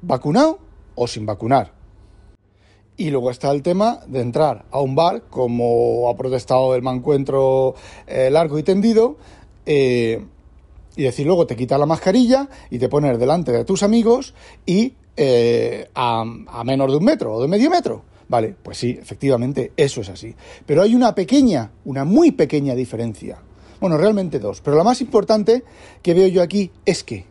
vacunado 0.01 0.59
o 0.95 1.07
sin 1.07 1.25
vacunar. 1.25 1.73
Y 2.97 3.09
luego 3.09 3.31
está 3.31 3.51
el 3.51 3.63
tema 3.63 4.01
de 4.07 4.21
entrar 4.21 4.65
a 4.69 4.79
un 4.81 4.95
bar, 4.95 5.23
como 5.29 6.09
ha 6.09 6.15
protestado 6.15 6.75
el 6.75 6.81
mancuentro 6.81 7.73
eh, 8.05 8.29
largo 8.29 8.59
y 8.59 8.63
tendido, 8.63 9.17
eh, 9.65 10.23
y 10.95 11.03
decir 11.03 11.25
luego 11.25 11.47
te 11.47 11.55
quitas 11.55 11.79
la 11.79 11.85
mascarilla 11.85 12.47
y 12.69 12.77
te 12.77 12.89
pones 12.89 13.17
delante 13.17 13.51
de 13.51 13.63
tus 13.63 13.81
amigos 13.81 14.33
y 14.65 14.93
eh, 15.15 15.89
a, 15.95 16.21
a 16.21 16.63
menos 16.63 16.91
de 16.91 16.97
un 16.97 17.05
metro 17.05 17.35
o 17.35 17.41
de 17.41 17.47
medio 17.47 17.69
metro. 17.69 18.03
Vale, 18.27 18.55
pues 18.61 18.77
sí, 18.77 18.91
efectivamente, 18.91 19.73
eso 19.75 20.01
es 20.01 20.09
así. 20.09 20.33
Pero 20.65 20.81
hay 20.81 20.95
una 20.95 21.13
pequeña, 21.15 21.71
una 21.85 22.05
muy 22.05 22.31
pequeña 22.31 22.75
diferencia. 22.75 23.41
Bueno, 23.81 23.97
realmente 23.97 24.39
dos. 24.39 24.61
Pero 24.61 24.77
la 24.77 24.83
más 24.83 25.01
importante 25.01 25.63
que 26.01 26.13
veo 26.13 26.27
yo 26.27 26.41
aquí 26.41 26.71
es 26.85 27.03
que 27.03 27.25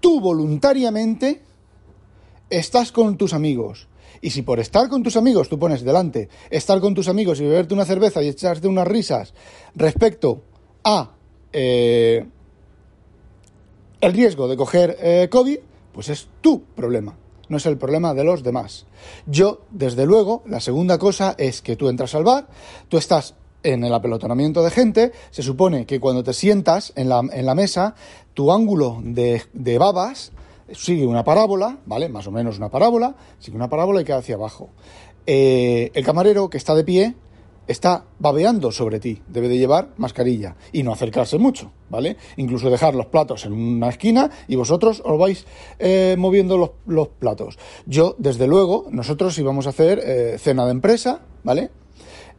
tú 0.00 0.20
voluntariamente 0.20 1.42
estás 2.52 2.92
con 2.92 3.16
tus 3.16 3.32
amigos. 3.32 3.88
Y 4.20 4.30
si 4.30 4.42
por 4.42 4.60
estar 4.60 4.88
con 4.88 5.02
tus 5.02 5.16
amigos 5.16 5.48
tú 5.48 5.58
pones 5.58 5.82
delante 5.82 6.28
estar 6.50 6.80
con 6.80 6.94
tus 6.94 7.08
amigos 7.08 7.40
y 7.40 7.44
beberte 7.44 7.74
una 7.74 7.84
cerveza 7.84 8.22
y 8.22 8.28
echarte 8.28 8.68
unas 8.68 8.86
risas 8.86 9.34
respecto 9.74 10.42
a 10.84 11.12
eh, 11.52 12.24
el 14.00 14.12
riesgo 14.12 14.48
de 14.48 14.56
coger 14.56 14.96
eh, 15.00 15.28
COVID, 15.30 15.58
pues 15.92 16.08
es 16.08 16.28
tu 16.40 16.62
problema, 16.62 17.16
no 17.48 17.56
es 17.56 17.66
el 17.66 17.78
problema 17.78 18.14
de 18.14 18.24
los 18.24 18.42
demás. 18.42 18.86
Yo, 19.26 19.62
desde 19.70 20.06
luego, 20.06 20.42
la 20.46 20.60
segunda 20.60 20.98
cosa 20.98 21.34
es 21.38 21.62
que 21.62 21.76
tú 21.76 21.88
entras 21.88 22.14
al 22.14 22.24
bar, 22.24 22.48
tú 22.88 22.98
estás 22.98 23.34
en 23.62 23.84
el 23.84 23.94
apelotonamiento 23.94 24.62
de 24.62 24.70
gente, 24.70 25.12
se 25.30 25.42
supone 25.42 25.86
que 25.86 26.00
cuando 26.00 26.24
te 26.24 26.32
sientas 26.32 26.92
en 26.96 27.08
la, 27.08 27.22
en 27.32 27.46
la 27.46 27.54
mesa, 27.54 27.94
tu 28.34 28.52
ángulo 28.52 29.00
de, 29.02 29.42
de 29.52 29.78
babas 29.78 30.32
sigue 30.74 31.06
una 31.06 31.24
parábola, 31.24 31.78
¿vale? 31.86 32.08
Más 32.08 32.26
o 32.26 32.30
menos 32.30 32.58
una 32.58 32.68
parábola, 32.68 33.14
sigue 33.38 33.56
una 33.56 33.68
parábola 33.68 34.00
y 34.00 34.04
queda 34.04 34.18
hacia 34.18 34.34
abajo. 34.34 34.70
Eh, 35.26 35.90
el 35.94 36.04
camarero 36.04 36.50
que 36.50 36.58
está 36.58 36.74
de 36.74 36.84
pie 36.84 37.14
está 37.66 38.04
babeando 38.18 38.72
sobre 38.72 38.98
ti, 38.98 39.22
debe 39.28 39.48
de 39.48 39.58
llevar 39.58 39.90
mascarilla 39.96 40.56
y 40.72 40.82
no 40.82 40.92
acercarse 40.92 41.38
mucho, 41.38 41.72
¿vale? 41.90 42.16
Incluso 42.36 42.70
dejar 42.70 42.94
los 42.94 43.06
platos 43.06 43.44
en 43.44 43.52
una 43.52 43.88
esquina 43.88 44.30
y 44.48 44.56
vosotros 44.56 45.02
os 45.04 45.18
vais 45.18 45.46
eh, 45.78 46.16
moviendo 46.18 46.58
los, 46.58 46.70
los, 46.86 47.08
platos. 47.08 47.58
Yo, 47.86 48.16
desde 48.18 48.46
luego, 48.46 48.86
nosotros 48.90 49.38
íbamos 49.38 49.66
a 49.66 49.70
hacer 49.70 50.00
eh, 50.04 50.36
cena 50.38 50.64
de 50.64 50.72
empresa, 50.72 51.22
¿vale? 51.44 51.70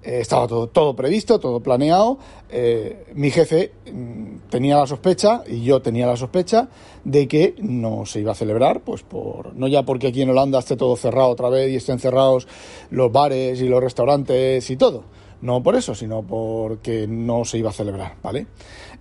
Eh, 0.04 0.20
estaba 0.20 0.48
todo, 0.48 0.68
todo, 0.68 0.96
previsto, 0.96 1.40
todo 1.40 1.62
planeado. 1.62 2.18
Eh, 2.50 3.06
mi 3.16 3.32
jefe 3.32 3.72
mm, 3.92 4.50
tenía 4.50 4.78
la 4.78 4.86
sospecha, 4.86 5.44
y 5.48 5.64
yo 5.64 5.82
tenía 5.82 6.06
la 6.06 6.18
sospecha, 6.18 6.68
de 7.06 7.28
que 7.28 7.56
no 7.60 8.06
se 8.06 8.20
iba 8.20 8.34
a 8.34 8.36
celebrar, 8.36 8.82
pues 8.82 9.04
por 9.04 9.56
no 9.56 9.68
ya 9.68 9.84
porque 9.84 10.08
aquí 10.08 10.22
en 10.22 10.30
Holanda 10.30 10.60
esté 10.60 10.76
todo 10.76 10.96
cerrado 10.98 11.30
otra 11.30 11.50
vez 11.50 11.72
y 11.72 11.78
estén 11.78 12.00
cerrados 12.00 12.48
los 12.90 13.12
bares 13.12 13.62
y 13.62 13.68
los 13.68 13.82
restaurantes 13.82 14.70
y 14.70 14.76
todo. 14.76 15.06
No 15.42 15.62
por 15.62 15.76
eso, 15.76 15.94
sino 15.96 16.22
porque 16.22 17.06
no 17.08 17.44
se 17.44 17.58
iba 17.58 17.70
a 17.70 17.74
celebrar, 17.74 18.16
¿vale? 18.24 18.48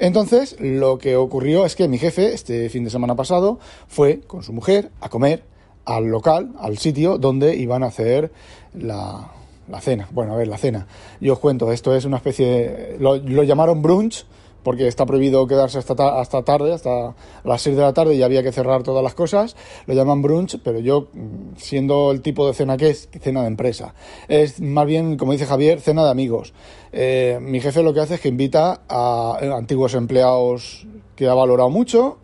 Entonces, 0.01 0.57
lo 0.59 0.99
que 0.99 1.15
ocurrió 1.17 1.65
es 1.65 1.77
que 1.77 1.87
mi 1.87 1.99
jefe, 1.99 2.35
este 2.35 2.69
fin 2.69 2.83
de 2.83 2.91
semana 2.91 3.15
pasado, 3.15 3.61
fue 3.87 4.21
con 4.21 4.43
su 4.43 4.53
mujer 4.53 4.91
a 5.01 5.09
comer 5.09 5.45
al 5.85 6.07
local, 6.07 6.53
al 6.59 6.79
sitio 6.79 7.19
donde 7.19 7.57
iban 7.57 7.85
a 7.85 7.87
hacer 7.87 8.33
la, 8.75 9.31
la 9.73 9.81
cena. 9.81 10.07
Bueno, 10.13 10.35
a 10.35 10.37
ver, 10.37 10.47
la 10.47 10.59
cena. 10.59 10.87
Yo 11.21 11.33
os 11.33 11.39
cuento, 11.39 11.73
esto 11.73 11.97
es 11.97 12.05
una 12.05 12.19
especie. 12.19 12.97
Lo, 13.01 13.17
lo 13.17 13.43
llamaron 13.43 13.81
brunch, 13.81 14.27
porque 14.63 14.87
está 14.87 15.07
prohibido 15.07 15.47
quedarse 15.47 15.79
hasta, 15.79 15.97
ta 15.97 16.21
hasta 16.21 16.43
tarde, 16.43 16.75
hasta 16.75 17.15
las 17.43 17.63
6 17.63 17.77
de 17.77 17.83
la 17.83 17.95
tarde 17.95 18.15
y 18.15 18.23
había 18.23 18.43
que 18.43 18.53
cerrar 18.53 18.83
todas 18.83 19.03
las 19.03 19.15
cosas. 19.15 19.57
Lo 19.87 19.95
llaman 19.95 20.21
brunch, 20.21 20.59
pero 20.63 20.79
yo, 20.79 21.09
siendo 21.57 22.13
el 22.13 22.21
tipo 22.21 22.47
de 22.47 22.53
cena 22.53 22.77
que 22.77 22.91
es, 22.91 23.09
cena 23.21 23.41
de 23.41 23.49
empresa. 23.49 23.95
Es 24.29 24.61
más 24.61 24.87
bien, 24.87 25.17
como 25.17 25.33
dice 25.33 25.47
Javier, 25.47 25.81
cena 25.81 26.05
de 26.05 26.11
amigos. 26.11 26.53
Eh, 26.93 27.39
mi 27.41 27.61
jefe 27.61 27.83
lo 27.83 27.95
que 27.95 28.01
hace 28.01 28.15
es 28.17 28.21
que 28.21 28.29
invita 28.29 28.83
a 28.89 29.39
antiguos 29.57 29.95
empleados 29.95 30.87
que 31.17 31.29
ha 31.29 31.35
valorado 31.35 31.71
mucho 31.71 32.19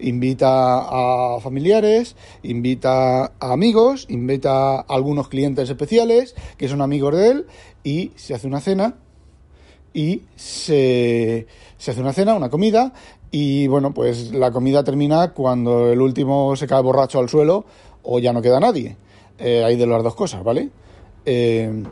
invita 0.00 1.36
a 1.36 1.40
familiares, 1.40 2.16
invita 2.42 3.24
a 3.24 3.52
amigos, 3.52 4.06
invita 4.08 4.76
a 4.76 4.84
algunos 4.88 5.28
clientes 5.28 5.68
especiales 5.68 6.34
que 6.56 6.68
son 6.68 6.80
amigos 6.80 7.14
de 7.16 7.30
él 7.30 7.46
y 7.84 8.12
se 8.16 8.34
hace 8.34 8.46
una 8.46 8.60
cena 8.60 8.96
y 9.92 10.22
se, 10.36 11.46
se 11.78 11.90
hace 11.90 12.00
una 12.00 12.12
cena, 12.12 12.34
una 12.34 12.50
comida 12.50 12.92
y 13.30 13.66
bueno, 13.68 13.94
pues 13.94 14.32
la 14.32 14.50
comida 14.50 14.82
termina 14.82 15.32
cuando 15.32 15.92
el 15.92 16.00
último 16.00 16.56
se 16.56 16.66
cae 16.66 16.82
borracho 16.82 17.18
al 17.18 17.28
suelo 17.28 17.64
o 18.02 18.18
ya 18.18 18.32
no 18.32 18.42
queda 18.42 18.60
nadie. 18.60 18.96
Eh, 19.38 19.64
hay 19.64 19.76
de 19.76 19.86
las 19.86 20.02
dos 20.02 20.14
cosas, 20.14 20.42
¿vale? 20.42 20.68
Eh, 21.24 21.82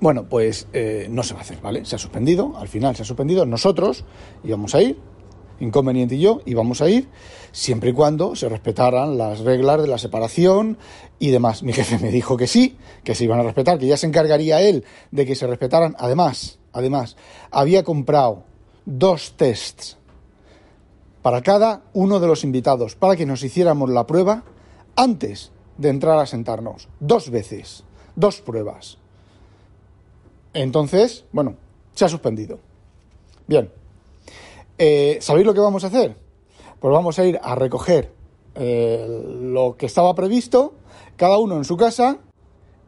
bueno, 0.00 0.28
pues 0.28 0.68
eh, 0.72 1.08
no 1.10 1.22
se 1.22 1.34
va 1.34 1.40
a 1.40 1.42
hacer, 1.42 1.58
¿vale? 1.60 1.84
Se 1.84 1.96
ha 1.96 1.98
suspendido, 1.98 2.56
al 2.56 2.68
final 2.68 2.94
se 2.94 3.02
ha 3.02 3.04
suspendido. 3.04 3.46
Nosotros 3.46 4.04
íbamos 4.44 4.74
a 4.74 4.82
ir, 4.82 4.98
Inconveniente 5.60 6.16
y 6.16 6.20
yo 6.20 6.40
íbamos 6.44 6.82
a 6.82 6.90
ir 6.90 7.08
siempre 7.52 7.90
y 7.90 7.92
cuando 7.92 8.36
se 8.36 8.48
respetaran 8.48 9.16
las 9.16 9.40
reglas 9.40 9.80
de 9.80 9.88
la 9.88 9.98
separación 9.98 10.76
y 11.18 11.30
demás. 11.30 11.62
Mi 11.62 11.72
jefe 11.72 11.98
me 11.98 12.10
dijo 12.10 12.36
que 12.36 12.46
sí, 12.46 12.76
que 13.04 13.14
se 13.14 13.24
iban 13.24 13.40
a 13.40 13.42
respetar, 13.42 13.78
que 13.78 13.86
ya 13.86 13.96
se 13.96 14.06
encargaría 14.06 14.60
él 14.60 14.84
de 15.10 15.24
que 15.24 15.34
se 15.34 15.46
respetaran. 15.46 15.96
Además, 15.98 16.58
además, 16.72 17.16
había 17.50 17.84
comprado 17.84 18.44
dos 18.84 19.34
tests 19.36 19.96
para 21.22 21.42
cada 21.42 21.82
uno 21.92 22.20
de 22.20 22.26
los 22.26 22.44
invitados 22.44 22.94
para 22.94 23.16
que 23.16 23.26
nos 23.26 23.42
hiciéramos 23.42 23.90
la 23.90 24.06
prueba 24.06 24.44
antes 24.94 25.50
de 25.78 25.88
entrar 25.88 26.18
a 26.18 26.26
sentarnos. 26.26 26.88
Dos 27.00 27.30
veces, 27.30 27.84
dos 28.14 28.40
pruebas. 28.40 28.98
Entonces, 30.52 31.24
bueno, 31.32 31.56
se 31.94 32.04
ha 32.04 32.08
suspendido. 32.08 32.58
Bien. 33.46 33.70
Eh, 34.78 35.18
¿Sabéis 35.20 35.46
lo 35.46 35.54
que 35.54 35.60
vamos 35.60 35.84
a 35.84 35.86
hacer? 35.86 36.16
Pues 36.80 36.92
vamos 36.92 37.18
a 37.18 37.24
ir 37.24 37.38
a 37.42 37.54
recoger 37.54 38.12
eh, 38.54 39.06
lo 39.40 39.76
que 39.76 39.86
estaba 39.86 40.14
previsto, 40.14 40.74
cada 41.16 41.38
uno 41.38 41.56
en 41.56 41.64
su 41.64 41.76
casa, 41.76 42.18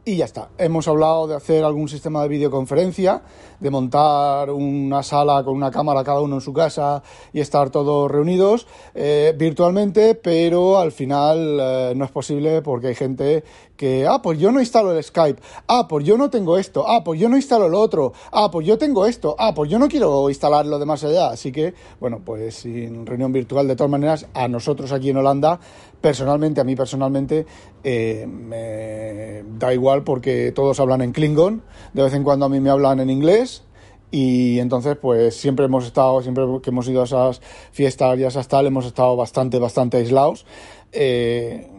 y 0.05 0.17
ya 0.17 0.25
está. 0.25 0.49
Hemos 0.57 0.87
hablado 0.87 1.27
de 1.27 1.35
hacer 1.35 1.63
algún 1.63 1.87
sistema 1.87 2.23
de 2.23 2.29
videoconferencia, 2.29 3.21
de 3.59 3.69
montar 3.69 4.49
una 4.49 5.03
sala 5.03 5.43
con 5.43 5.55
una 5.55 5.71
cámara 5.71 6.03
cada 6.03 6.21
uno 6.21 6.35
en 6.35 6.41
su 6.41 6.53
casa 6.53 7.03
y 7.33 7.41
estar 7.41 7.69
todos 7.69 8.09
reunidos 8.09 8.65
eh, 8.95 9.35
virtualmente, 9.37 10.15
pero 10.15 10.79
al 10.79 10.91
final 10.91 11.59
eh, 11.61 11.93
no 11.95 12.05
es 12.05 12.11
posible 12.11 12.61
porque 12.61 12.87
hay 12.87 12.95
gente 12.95 13.43
que, 13.79 14.05
ah, 14.05 14.21
pues 14.21 14.37
yo 14.37 14.51
no 14.51 14.59
instalo 14.59 14.91
el 14.91 15.01
Skype, 15.01 15.41
ah, 15.67 15.87
pues 15.87 16.05
yo 16.05 16.17
no 16.17 16.29
tengo 16.29 16.57
esto, 16.57 16.85
ah, 16.85 17.01
pues 17.01 17.17
yo 17.17 17.29
no 17.29 17.37
instalo 17.37 17.69
lo 17.69 17.79
otro, 17.79 18.11
ah, 18.31 18.51
pues 18.51 18.67
yo 18.67 18.77
tengo 18.77 19.05
esto, 19.05 19.37
ah, 19.39 19.53
pues 19.53 19.69
yo 19.69 19.79
no 19.79 19.87
quiero 19.87 20.29
instalar 20.29 20.65
lo 20.65 20.79
demás 20.79 21.03
allá. 21.05 21.29
Así 21.29 21.53
que, 21.53 21.73
bueno, 21.99 22.19
pues 22.25 22.55
sin 22.55 23.05
reunión 23.05 23.31
virtual, 23.31 23.67
de 23.69 23.77
todas 23.77 23.89
maneras, 23.89 24.27
a 24.33 24.49
nosotros 24.49 24.91
aquí 24.91 25.11
en 25.11 25.17
Holanda, 25.17 25.61
personalmente, 26.01 26.61
a 26.61 26.63
mí 26.63 26.75
personalmente, 26.75 27.45
eh, 27.83 28.25
me 28.27 29.43
da 29.57 29.73
igual 29.73 30.03
porque 30.03 30.51
todos 30.51 30.79
hablan 30.79 31.01
en 31.01 31.11
Klingon, 31.11 31.63
de 31.93 32.03
vez 32.03 32.13
en 32.13 32.23
cuando 32.23 32.45
a 32.45 32.49
mí 32.49 32.59
me 32.59 32.69
hablan 32.69 32.99
en 32.99 33.09
inglés 33.09 33.63
y 34.11 34.59
entonces 34.59 34.97
pues 34.99 35.35
siempre 35.35 35.65
hemos 35.65 35.85
estado, 35.85 36.21
siempre 36.21 36.43
que 36.63 36.69
hemos 36.71 36.87
ido 36.87 37.01
a 37.01 37.05
esas 37.05 37.41
fiestas 37.71 38.17
y 38.17 38.23
a 38.23 38.29
esas 38.29 38.47
tal, 38.47 38.65
hemos 38.65 38.85
estado 38.85 39.15
bastante, 39.15 39.59
bastante 39.59 39.97
aislados. 39.97 40.45
Eh, 40.91 41.69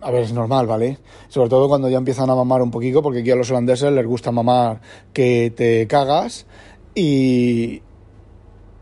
a 0.00 0.10
ver, 0.10 0.22
es 0.22 0.32
normal, 0.32 0.66
¿vale? 0.66 0.98
Sobre 1.28 1.48
todo 1.48 1.68
cuando 1.68 1.88
ya 1.88 1.98
empiezan 1.98 2.30
a 2.30 2.34
mamar 2.34 2.62
un 2.62 2.70
poquito, 2.70 3.02
porque 3.02 3.20
aquí 3.20 3.30
a 3.30 3.36
los 3.36 3.50
holandeses 3.50 3.92
les 3.92 4.06
gusta 4.06 4.30
mamar 4.30 4.80
que 5.12 5.52
te 5.56 5.86
cagas 5.86 6.46
y, 6.94 7.82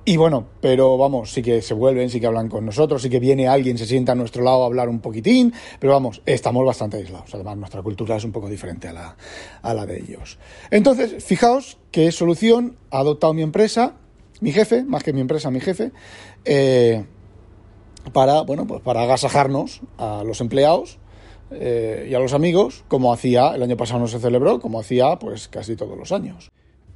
y 0.05 0.17
bueno, 0.17 0.47
pero 0.61 0.99
vamos, 0.99 1.33
sí 1.33 1.43
que 1.43 1.63
se 1.63 1.73
vuelven, 1.73 2.11
sí 2.11 2.21
que 2.21 2.27
hablan 2.27 2.49
con 2.49 2.67
nosotros, 2.67 3.03
sí 3.03 3.09
que 3.09 3.21
viene 3.21 3.49
alguien, 3.49 3.79
se 3.79 3.87
sienta 3.87 4.13
a 4.13 4.15
nuestro 4.15 4.43
lado 4.43 4.63
a 4.63 4.67
hablar 4.67 4.89
un 4.89 5.01
poquitín, 5.01 5.53
pero 5.79 5.95
vamos, 5.95 6.21
estamos 6.27 6.65
bastante 6.67 6.99
aislados. 6.99 7.35
Además, 7.35 7.57
nuestra 7.57 7.83
cultura 7.83 8.17
es 8.17 8.25
un 8.25 8.33
poco 8.33 8.49
diferente 8.49 8.89
a 8.89 8.93
la, 8.93 9.17
a 9.63 9.75
la 9.75 9.87
de 9.87 9.99
ellos. 9.99 10.39
Entonces, 10.71 11.25
fijaos 11.25 11.79
qué 11.91 12.13
solución 12.13 12.77
ha 12.91 12.99
adoptado 12.99 13.33
mi 13.33 13.43
empresa, 13.43 13.95
mi 14.41 14.53
jefe, 14.53 14.85
más 14.85 15.03
que 15.03 15.13
mi 15.13 15.21
empresa, 15.21 15.51
mi 15.51 15.61
jefe, 15.61 15.93
eh, 16.45 17.05
para, 18.13 18.43
bueno, 18.43 18.67
pues 18.67 18.83
para 18.83 19.03
agasajarnos 19.03 19.81
a 19.97 20.23
los 20.25 20.41
empleados 20.41 20.99
eh, 21.51 22.09
y 22.11 22.15
a 22.15 22.19
los 22.19 22.35
amigos, 22.35 22.85
como 22.89 23.13
hacía, 23.13 23.55
el 23.55 23.63
año 23.63 23.77
pasado 23.77 24.01
no 24.01 24.09
se 24.09 24.19
celebró, 24.19 24.61
como 24.61 24.81
hacía 24.81 25.19
pues 25.19 25.49
casi 25.49 25.77
todos 25.77 25.97
los 25.97 26.13
años. 26.13 26.51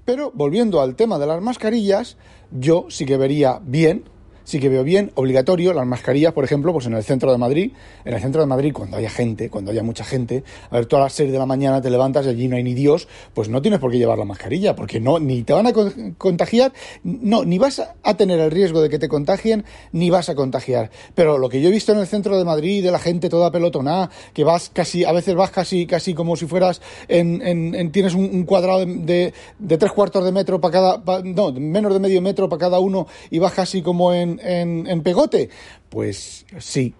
Pero 0.04 0.32
volviendo 0.34 0.80
al 0.80 0.96
tema 0.96 1.18
de 1.18 1.26
las 1.26 1.42
mascarillas, 1.42 2.16
yo 2.50 2.86
sí 2.88 3.04
que 3.04 3.16
vería 3.16 3.60
bien 3.62 4.04
sí 4.48 4.60
que 4.60 4.70
veo 4.70 4.82
bien, 4.82 5.12
obligatorio, 5.14 5.74
las 5.74 5.86
mascarillas, 5.86 6.32
por 6.32 6.42
ejemplo, 6.42 6.72
pues 6.72 6.86
en 6.86 6.94
el 6.94 7.04
centro 7.04 7.30
de 7.30 7.36
Madrid, 7.36 7.72
en 8.06 8.14
el 8.14 8.20
centro 8.22 8.40
de 8.40 8.46
Madrid 8.46 8.72
cuando 8.72 8.96
haya 8.96 9.10
gente, 9.10 9.50
cuando 9.50 9.72
haya 9.72 9.82
mucha 9.82 10.04
gente, 10.04 10.42
a 10.70 10.76
ver, 10.76 10.86
tú 10.86 10.96
a 10.96 11.00
las 11.00 11.12
6 11.12 11.30
de 11.30 11.38
la 11.38 11.44
mañana 11.44 11.82
te 11.82 11.90
levantas 11.90 12.24
y 12.24 12.30
allí 12.30 12.48
no 12.48 12.56
hay 12.56 12.62
ni 12.62 12.72
Dios, 12.72 13.08
pues 13.34 13.50
no 13.50 13.60
tienes 13.60 13.78
por 13.78 13.90
qué 13.90 13.98
llevar 13.98 14.16
la 14.16 14.24
mascarilla, 14.24 14.74
porque 14.74 15.00
no, 15.00 15.18
ni 15.18 15.42
te 15.42 15.52
van 15.52 15.66
a 15.66 15.72
contagiar, 16.16 16.72
no, 17.04 17.44
ni 17.44 17.58
vas 17.58 17.82
a 18.02 18.14
tener 18.14 18.40
el 18.40 18.50
riesgo 18.50 18.80
de 18.80 18.88
que 18.88 18.98
te 18.98 19.06
contagien, 19.06 19.66
ni 19.92 20.08
vas 20.08 20.30
a 20.30 20.34
contagiar. 20.34 20.90
Pero 21.14 21.36
lo 21.36 21.50
que 21.50 21.60
yo 21.60 21.68
he 21.68 21.72
visto 21.72 21.92
en 21.92 21.98
el 21.98 22.06
centro 22.06 22.38
de 22.38 22.44
Madrid, 22.46 22.82
de 22.82 22.90
la 22.90 22.98
gente 22.98 23.28
toda 23.28 23.52
pelotonada, 23.52 24.08
que 24.32 24.44
vas 24.44 24.70
casi, 24.72 25.04
a 25.04 25.12
veces 25.12 25.34
vas 25.34 25.50
casi, 25.50 25.86
casi 25.86 26.14
como 26.14 26.36
si 26.36 26.46
fueras 26.46 26.80
en, 27.08 27.42
en, 27.42 27.92
tienes 27.92 28.14
un, 28.14 28.44
cuadrado 28.44 28.86
de, 28.86 29.34
de, 29.58 29.76
tres 29.76 29.92
cuartos 29.92 30.24
de 30.24 30.32
metro 30.32 30.58
para 30.58 30.72
cada, 30.72 31.22
no, 31.22 31.52
menos 31.52 31.92
de 31.92 32.00
medio 32.00 32.22
metro 32.22 32.48
para 32.48 32.60
cada 32.60 32.80
uno 32.80 33.06
y 33.28 33.40
vas 33.40 33.52
casi 33.52 33.82
como 33.82 34.14
en, 34.14 34.37
en 34.42 35.02
pegote. 35.02 35.50
Pues 35.88 36.46
sí, 36.58 36.94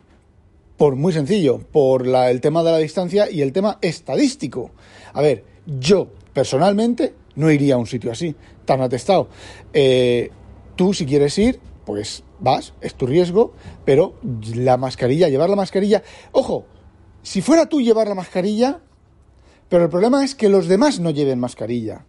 por 0.78 0.94
muy 0.94 1.12
sencillo, 1.12 1.58
por 1.58 2.06
el 2.06 2.40
tema 2.40 2.62
de 2.62 2.70
la 2.70 2.78
distancia 2.78 3.28
y 3.28 3.42
el 3.42 3.52
tema 3.52 3.78
estadístico. 3.82 4.70
A 5.12 5.20
ver, 5.20 5.44
yo 5.66 6.08
personalmente 6.32 7.14
no 7.34 7.50
iría 7.50 7.74
a 7.74 7.78
un 7.78 7.86
sitio 7.86 8.12
así, 8.12 8.34
tan 8.64 8.80
atestado. 8.80 9.28
Eh, 9.72 10.30
tú 10.76 10.94
si 10.94 11.04
quieres 11.04 11.36
ir, 11.36 11.58
pues 11.84 12.22
vas, 12.38 12.74
es 12.80 12.94
tu 12.94 13.06
riesgo, 13.06 13.52
pero 13.84 14.14
la 14.54 14.76
mascarilla, 14.76 15.28
llevar 15.28 15.50
la 15.50 15.56
mascarilla, 15.56 16.04
ojo, 16.30 16.66
si 17.22 17.42
fuera 17.42 17.66
tú 17.66 17.80
llevar 17.80 18.06
la 18.06 18.14
mascarilla, 18.14 18.80
pero 19.68 19.82
el 19.82 19.90
problema 19.90 20.24
es 20.24 20.36
que 20.36 20.48
los 20.48 20.68
demás 20.68 21.00
no 21.00 21.10
lleven 21.10 21.40
mascarilla 21.40 22.04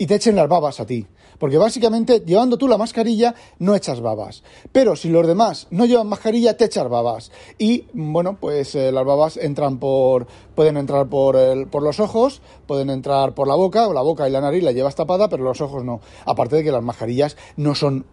y 0.00 0.06
te 0.06 0.14
echen 0.14 0.34
las 0.34 0.48
babas 0.48 0.80
a 0.80 0.86
ti. 0.86 1.06
Porque 1.38 1.58
básicamente, 1.58 2.20
llevando 2.20 2.56
tú 2.56 2.66
la 2.66 2.78
mascarilla, 2.78 3.34
no 3.58 3.74
echas 3.74 4.00
babas. 4.00 4.42
Pero 4.72 4.96
si 4.96 5.10
los 5.10 5.26
demás 5.26 5.66
no 5.70 5.84
llevan 5.84 6.08
mascarilla, 6.08 6.56
te 6.56 6.64
echas 6.64 6.88
babas. 6.88 7.30
Y, 7.58 7.84
bueno, 7.92 8.38
pues 8.40 8.74
eh, 8.74 8.92
las 8.92 9.04
babas 9.04 9.36
entran 9.36 9.78
por. 9.78 10.26
pueden 10.54 10.78
entrar 10.78 11.10
por, 11.10 11.36
el, 11.36 11.66
por 11.66 11.82
los 11.82 12.00
ojos, 12.00 12.40
pueden 12.66 12.88
entrar 12.88 13.34
por 13.34 13.46
la 13.46 13.56
boca, 13.56 13.88
o 13.88 13.92
la 13.92 14.00
boca 14.00 14.26
y 14.26 14.32
la 14.32 14.40
nariz 14.40 14.62
la 14.62 14.72
llevas 14.72 14.94
tapada, 14.94 15.28
pero 15.28 15.44
los 15.44 15.60
ojos 15.60 15.84
no. 15.84 16.00
Aparte 16.24 16.56
de 16.56 16.64
que 16.64 16.72
las 16.72 16.82
mascarillas 16.82 17.36
no 17.56 17.74
son 17.74 18.06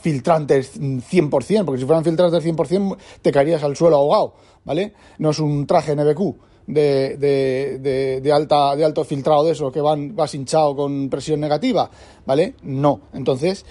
filtrantes 0.00 0.80
100%, 0.80 1.64
porque 1.64 1.80
si 1.80 1.86
fueran 1.86 2.02
filtrantes 2.02 2.44
100% 2.44 2.96
te 3.22 3.30
caerías 3.30 3.62
al 3.62 3.76
suelo 3.76 3.98
ahogado, 3.98 4.34
¿vale? 4.64 4.94
No 5.18 5.30
es 5.30 5.38
un 5.38 5.64
traje 5.68 5.94
NBQ 5.94 6.53
de, 6.66 7.16
de, 7.16 8.20
de, 8.20 8.32
alta, 8.32 8.74
de 8.76 8.84
alto 8.84 9.04
filtrado 9.04 9.44
de 9.44 9.52
eso, 9.52 9.70
que 9.70 9.80
van, 9.80 10.14
vas 10.14 10.34
hinchado 10.34 10.74
con 10.74 11.08
presión 11.08 11.40
negativa, 11.40 11.90
¿vale? 12.26 12.54
No. 12.62 13.02
Entonces, 13.12 13.64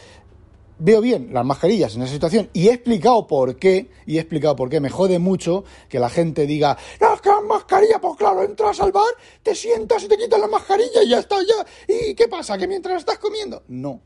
veo 0.80 1.02
bien 1.02 1.30
las 1.32 1.46
mascarillas 1.46 1.96
en 1.96 2.04
esa 2.04 2.14
situación 2.14 2.50
y 2.54 2.68
he 2.68 2.74
explicado 2.74 3.26
por 3.28 3.56
qué, 3.58 3.90
y 4.06 4.18
he 4.18 4.20
explicado 4.20 4.56
por 4.56 4.70
qué 4.70 4.80
me 4.80 4.90
jode 4.90 5.20
mucho 5.20 5.64
que 5.90 6.00
la 6.00 6.10
gente 6.10 6.46
diga, 6.46 6.78
no, 7.02 7.20
que 7.22 7.30
mascarilla, 7.48 8.00
pues 8.00 8.16
claro, 8.18 8.44
entras 8.44 8.80
al 8.80 8.92
bar, 8.92 9.14
te 9.42 9.56
sientas 9.56 10.04
y 10.04 10.08
te 10.08 10.18
quitas 10.18 10.40
la 10.40 10.48
mascarilla 10.48 11.04
y 11.04 11.10
ya 11.10 11.20
está, 11.20 11.38
ya. 11.40 11.66
¿Y 11.88 12.14
qué 12.16 12.28
pasa? 12.28 12.58
¿Que 12.58 12.68
mientras 12.68 12.98
estás 13.00 13.18
comiendo? 13.20 13.64
No. 13.68 14.00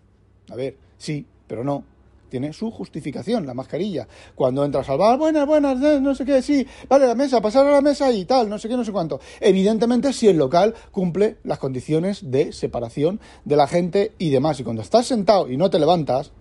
A 0.50 0.56
ver, 0.56 0.78
sí, 0.98 1.26
pero 1.48 1.64
no 1.64 1.97
tiene 2.30 2.54
su 2.54 2.72
justificación, 2.72 3.46
la 3.46 3.54
mascarilla. 3.54 4.08
Cuando 4.36 4.64
entras 4.64 4.90
al 4.90 4.98
bar, 4.98 5.18
buenas, 5.18 5.46
buenas, 5.46 5.82
eh, 5.84 6.00
no 6.02 6.16
sé 6.16 6.26
qué, 6.26 6.42
sí, 6.42 6.66
vale, 6.88 7.08
la 7.08 7.16
mesa, 7.16 7.42
pasar 7.42 7.66
a 7.68 7.72
la 7.72 7.82
mesa 7.82 8.12
y 8.12 8.26
tal, 8.26 8.50
no 8.50 8.58
sé 8.60 8.68
qué, 8.70 8.78
no 8.78 8.86
sé 8.86 8.92
cuánto. 8.92 9.20
Evidentemente, 9.40 10.14
si 10.14 10.28
el 10.28 10.38
local 10.38 10.74
cumple 10.92 11.38
las 11.44 11.60
condiciones 11.60 12.32
de 12.32 12.52
separación 12.54 13.20
de 13.46 13.56
la 13.56 13.68
gente 13.68 14.14
y 14.18 14.30
demás. 14.30 14.60
Y 14.60 14.64
cuando 14.64 14.82
estás 14.82 15.06
sentado 15.08 15.50
y 15.50 15.58
no 15.58 15.70
te 15.70 15.80
levantas, 15.80 16.32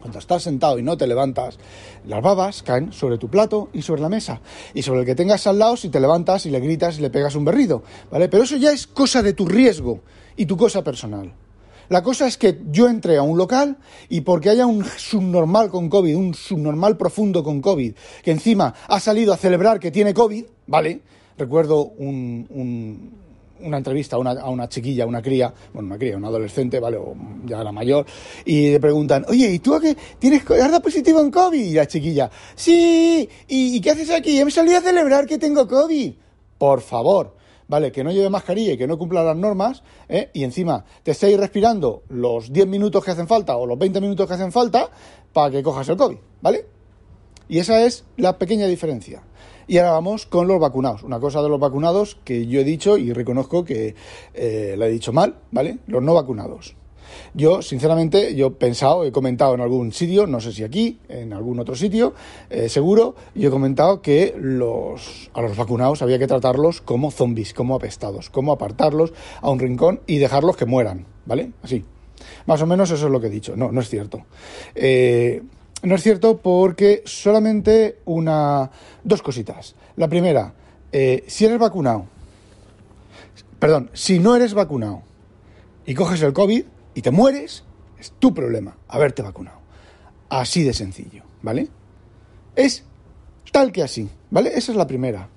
cuando 0.00 0.18
estás 0.18 0.42
sentado 0.42 0.78
y 0.78 0.82
no 0.82 0.96
te 0.96 1.06
levantas, 1.06 1.58
las 2.06 2.22
babas 2.22 2.62
caen 2.62 2.92
sobre 2.92 3.18
tu 3.18 3.28
plato 3.28 3.68
y 3.72 3.82
sobre 3.82 4.00
la 4.00 4.08
mesa. 4.08 4.40
Y 4.74 4.82
sobre 4.82 5.00
el 5.00 5.06
que 5.06 5.14
tengas 5.14 5.46
al 5.46 5.58
lado, 5.58 5.76
si 5.76 5.90
te 5.90 6.00
levantas 6.00 6.46
y 6.46 6.50
le 6.50 6.60
gritas 6.60 6.98
y 6.98 7.02
le 7.02 7.10
pegas 7.10 7.34
un 7.34 7.44
berrido, 7.44 7.82
¿vale? 8.10 8.28
Pero 8.28 8.44
eso 8.44 8.56
ya 8.56 8.72
es 8.72 8.86
cosa 8.86 9.22
de 9.22 9.34
tu 9.34 9.46
riesgo 9.46 10.00
y 10.36 10.46
tu 10.46 10.56
cosa 10.56 10.82
personal. 10.82 11.34
La 11.90 12.04
cosa 12.04 12.28
es 12.28 12.38
que 12.38 12.60
yo 12.70 12.88
entré 12.88 13.16
a 13.16 13.22
un 13.22 13.36
local 13.36 13.76
y 14.08 14.20
porque 14.20 14.48
haya 14.48 14.64
un 14.64 14.84
subnormal 14.84 15.70
con 15.70 15.88
COVID, 15.88 16.16
un 16.16 16.34
subnormal 16.34 16.96
profundo 16.96 17.42
con 17.42 17.60
COVID, 17.60 17.94
que 18.22 18.30
encima 18.30 18.72
ha 18.86 19.00
salido 19.00 19.32
a 19.32 19.36
celebrar 19.36 19.80
que 19.80 19.90
tiene 19.90 20.14
COVID, 20.14 20.44
¿vale? 20.68 21.00
Recuerdo 21.36 21.90
una 21.98 23.76
entrevista 23.76 24.14
a 24.14 24.20
una, 24.20 24.30
a 24.30 24.50
una, 24.50 24.68
chiquilla, 24.68 25.04
una 25.04 25.20
cría, 25.20 25.52
bueno, 25.74 25.88
una 25.88 25.98
cría, 25.98 26.16
una 26.16 26.28
adolescente, 26.28 26.78
¿vale? 26.78 26.96
O 26.96 27.16
ya 27.44 27.60
era 27.60 27.72
mayor, 27.72 28.06
y 28.44 28.70
le 28.70 28.78
preguntan, 28.78 29.26
oye, 29.28 29.50
¿y 29.50 29.58
tú 29.58 29.74
a 29.74 29.80
qué 29.80 29.96
tienes, 30.20 30.44
dado 30.44 30.80
positivo 30.80 31.20
en 31.20 31.32
COVID? 31.32 31.60
Y 31.60 31.72
la 31.74 31.88
chiquilla, 31.88 32.30
sí, 32.54 33.28
¿y, 33.48 33.76
¿y 33.76 33.80
qué 33.80 33.90
haces 33.90 34.10
aquí? 34.10 34.44
Me 34.44 34.52
salí 34.52 34.74
a 34.74 34.80
celebrar 34.80 35.26
que 35.26 35.38
tengo 35.38 35.66
COVID. 35.66 36.12
Por 36.56 36.82
favor, 36.82 37.34
¿vale? 37.70 37.92
Que 37.92 38.02
no 38.02 38.10
lleve 38.10 38.28
mascarilla 38.28 38.72
y 38.72 38.76
que 38.76 38.88
no 38.88 38.98
cumpla 38.98 39.22
las 39.22 39.36
normas, 39.36 39.84
¿eh? 40.08 40.28
y 40.34 40.42
encima 40.42 40.84
te 41.04 41.12
estéis 41.12 41.38
respirando 41.38 42.02
los 42.08 42.52
10 42.52 42.66
minutos 42.66 43.04
que 43.04 43.12
hacen 43.12 43.28
falta 43.28 43.56
o 43.56 43.64
los 43.64 43.78
20 43.78 44.00
minutos 44.00 44.26
que 44.26 44.34
hacen 44.34 44.50
falta 44.50 44.90
para 45.32 45.52
que 45.52 45.62
cojas 45.62 45.88
el 45.88 45.96
COVID, 45.96 46.16
¿vale? 46.42 46.66
Y 47.48 47.60
esa 47.60 47.84
es 47.84 48.04
la 48.16 48.38
pequeña 48.38 48.66
diferencia. 48.66 49.22
Y 49.68 49.78
ahora 49.78 49.92
vamos 49.92 50.26
con 50.26 50.48
los 50.48 50.58
vacunados. 50.58 51.04
Una 51.04 51.20
cosa 51.20 51.42
de 51.42 51.48
los 51.48 51.60
vacunados 51.60 52.18
que 52.24 52.46
yo 52.48 52.60
he 52.60 52.64
dicho 52.64 52.96
y 52.96 53.12
reconozco 53.12 53.64
que 53.64 53.94
eh, 54.34 54.74
la 54.76 54.88
he 54.88 54.90
dicho 54.90 55.12
mal, 55.12 55.36
¿vale? 55.52 55.78
Los 55.86 56.02
no 56.02 56.14
vacunados. 56.14 56.74
Yo, 57.34 57.62
sinceramente, 57.62 58.34
yo 58.34 58.48
he 58.48 58.50
pensado, 58.50 59.04
he 59.04 59.12
comentado 59.12 59.54
en 59.54 59.60
algún 59.60 59.92
sitio, 59.92 60.26
no 60.26 60.40
sé 60.40 60.52
si 60.52 60.64
aquí, 60.64 60.98
en 61.08 61.32
algún 61.32 61.58
otro 61.60 61.74
sitio, 61.74 62.14
eh, 62.50 62.68
seguro, 62.68 63.14
yo 63.34 63.48
he 63.48 63.50
comentado 63.50 64.02
que 64.02 64.34
los, 64.38 65.30
a 65.34 65.42
los 65.42 65.56
vacunados 65.56 66.02
había 66.02 66.18
que 66.18 66.26
tratarlos 66.26 66.80
como 66.80 67.10
zombies, 67.10 67.54
como 67.54 67.74
apestados, 67.74 68.30
como 68.30 68.52
apartarlos 68.52 69.12
a 69.40 69.50
un 69.50 69.58
rincón 69.58 70.00
y 70.06 70.18
dejarlos 70.18 70.56
que 70.56 70.66
mueran, 70.66 71.06
¿vale? 71.26 71.52
Así. 71.62 71.84
Más 72.46 72.60
o 72.62 72.66
menos 72.66 72.90
eso 72.90 73.06
es 73.06 73.12
lo 73.12 73.20
que 73.20 73.28
he 73.28 73.30
dicho. 73.30 73.56
No, 73.56 73.72
no 73.72 73.80
es 73.80 73.88
cierto. 73.88 74.24
Eh, 74.74 75.42
no 75.82 75.94
es 75.94 76.02
cierto 76.02 76.38
porque 76.38 77.02
solamente 77.06 77.98
una... 78.04 78.70
dos 79.02 79.22
cositas. 79.22 79.74
La 79.96 80.08
primera, 80.08 80.54
eh, 80.92 81.24
si 81.26 81.46
eres 81.46 81.58
vacunado, 81.58 82.06
perdón, 83.58 83.90
si 83.92 84.18
no 84.18 84.36
eres 84.36 84.54
vacunado 84.54 85.02
y 85.86 85.94
coges 85.94 86.22
el 86.22 86.32
COVID, 86.32 86.64
y 86.94 87.02
te 87.02 87.10
mueres, 87.10 87.64
es 87.98 88.12
tu 88.18 88.34
problema 88.34 88.76
haberte 88.88 89.22
vacunado. 89.22 89.58
Así 90.28 90.62
de 90.62 90.72
sencillo, 90.72 91.24
¿vale? 91.42 91.68
Es 92.56 92.84
tal 93.52 93.72
que 93.72 93.82
así, 93.82 94.08
¿vale? 94.30 94.50
Esa 94.54 94.72
es 94.72 94.78
la 94.78 94.86
primera. 94.86 95.28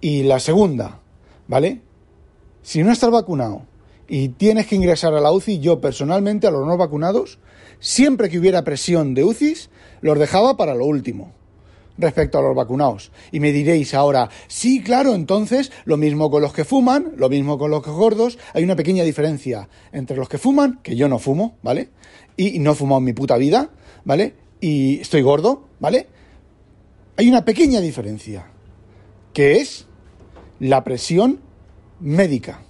Y 0.00 0.22
la 0.22 0.40
segunda, 0.40 1.00
¿vale? 1.48 1.82
Si 2.62 2.82
no 2.82 2.92
estás 2.92 3.10
vacunado 3.10 3.62
y 4.08 4.30
tienes 4.30 4.66
que 4.66 4.76
ingresar 4.76 5.14
a 5.14 5.20
la 5.20 5.32
UCI, 5.32 5.60
yo 5.60 5.80
personalmente 5.80 6.46
a 6.46 6.50
los 6.50 6.66
no 6.66 6.76
vacunados, 6.76 7.38
siempre 7.78 8.28
que 8.28 8.38
hubiera 8.38 8.64
presión 8.64 9.14
de 9.14 9.24
UCIs, 9.24 9.70
los 10.00 10.18
dejaba 10.18 10.56
para 10.56 10.74
lo 10.74 10.86
último 10.86 11.32
respecto 12.00 12.38
a 12.38 12.42
los 12.42 12.54
vacunados. 12.54 13.12
Y 13.32 13.40
me 13.40 13.52
diréis 13.52 13.94
ahora, 13.94 14.28
sí, 14.48 14.82
claro, 14.82 15.14
entonces 15.14 15.70
lo 15.84 15.96
mismo 15.96 16.30
con 16.30 16.42
los 16.42 16.52
que 16.52 16.64
fuman, 16.64 17.12
lo 17.16 17.28
mismo 17.28 17.58
con 17.58 17.70
los 17.70 17.82
gordos, 17.86 18.38
hay 18.54 18.64
una 18.64 18.76
pequeña 18.76 19.04
diferencia 19.04 19.68
entre 19.92 20.16
los 20.16 20.28
que 20.28 20.38
fuman, 20.38 20.80
que 20.82 20.96
yo 20.96 21.08
no 21.08 21.18
fumo, 21.18 21.58
¿vale? 21.62 21.90
Y 22.36 22.58
no 22.58 22.72
he 22.72 22.96
en 22.96 23.04
mi 23.04 23.12
puta 23.12 23.36
vida, 23.36 23.70
¿vale? 24.04 24.34
Y 24.60 25.00
estoy 25.00 25.22
gordo, 25.22 25.68
¿vale? 25.78 26.08
Hay 27.16 27.28
una 27.28 27.44
pequeña 27.44 27.80
diferencia, 27.80 28.46
que 29.32 29.56
es 29.56 29.86
la 30.58 30.82
presión 30.84 31.40
médica. 32.00 32.62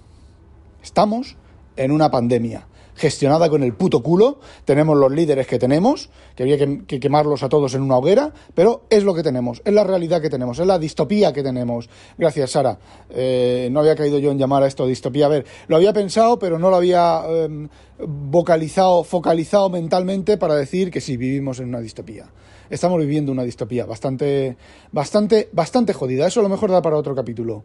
Estamos 0.82 1.36
en 1.76 1.92
una 1.92 2.10
pandemia 2.10 2.66
gestionada 3.00 3.48
con 3.48 3.62
el 3.62 3.72
puto 3.72 4.02
culo. 4.02 4.38
Tenemos 4.66 4.96
los 4.96 5.10
líderes 5.10 5.46
que 5.46 5.58
tenemos, 5.58 6.10
que 6.36 6.42
había 6.42 6.58
que, 6.58 7.00
quemarlos 7.00 7.42
a 7.42 7.48
todos 7.48 7.74
en 7.74 7.80
una 7.80 7.96
hoguera, 7.96 8.32
pero 8.54 8.82
es 8.90 9.04
lo 9.04 9.14
que 9.14 9.22
tenemos, 9.22 9.62
es 9.64 9.72
la 9.72 9.84
realidad 9.84 10.20
que 10.20 10.28
tenemos, 10.28 10.58
es 10.58 10.66
la 10.66 10.78
distopía 10.78 11.32
que 11.32 11.42
tenemos. 11.42 11.88
Gracias, 12.18 12.50
Sara. 12.50 12.78
Eh, 13.08 13.68
no 13.72 13.80
había 13.80 13.96
caído 13.96 14.18
yo 14.18 14.30
en 14.30 14.38
llamar 14.38 14.62
a 14.62 14.66
esto 14.66 14.86
distopía. 14.86 15.26
A 15.26 15.28
ver, 15.30 15.46
lo 15.66 15.76
había 15.76 15.94
pensado, 15.94 16.38
pero 16.38 16.58
no 16.58 16.68
lo 16.68 16.76
había 16.76 17.22
em, 17.26 17.68
vocalizado, 18.06 19.02
focalizado 19.02 19.70
mentalmente 19.70 20.36
para 20.36 20.54
decir 20.54 20.90
que 20.90 21.00
sí, 21.00 21.16
vivimos 21.16 21.58
en 21.60 21.68
una 21.68 21.80
distopía. 21.80 22.26
Estamos 22.68 23.00
viviendo 23.00 23.32
una 23.32 23.44
distopía 23.44 23.86
bastante, 23.86 24.56
bastante, 24.92 25.48
bastante 25.52 25.94
jodida. 25.94 26.26
Eso 26.26 26.40
a 26.40 26.42
lo 26.42 26.50
mejor 26.50 26.70
da 26.70 26.82
para 26.82 26.96
otro 26.96 27.14
capítulo. 27.14 27.64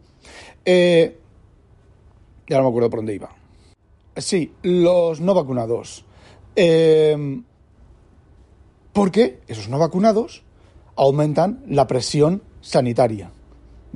Eh, 0.64 1.18
ya 2.48 2.56
no 2.56 2.62
me 2.64 2.68
acuerdo 2.70 2.90
por 2.90 3.00
dónde 3.00 3.14
iba. 3.14 3.45
Sí, 4.16 4.52
los 4.62 5.20
no 5.20 5.34
vacunados. 5.34 6.04
Eh, 6.54 7.42
porque 8.92 9.40
esos 9.46 9.68
no 9.68 9.78
vacunados 9.78 10.42
aumentan 10.96 11.62
la 11.68 11.86
presión 11.86 12.42
sanitaria. 12.62 13.30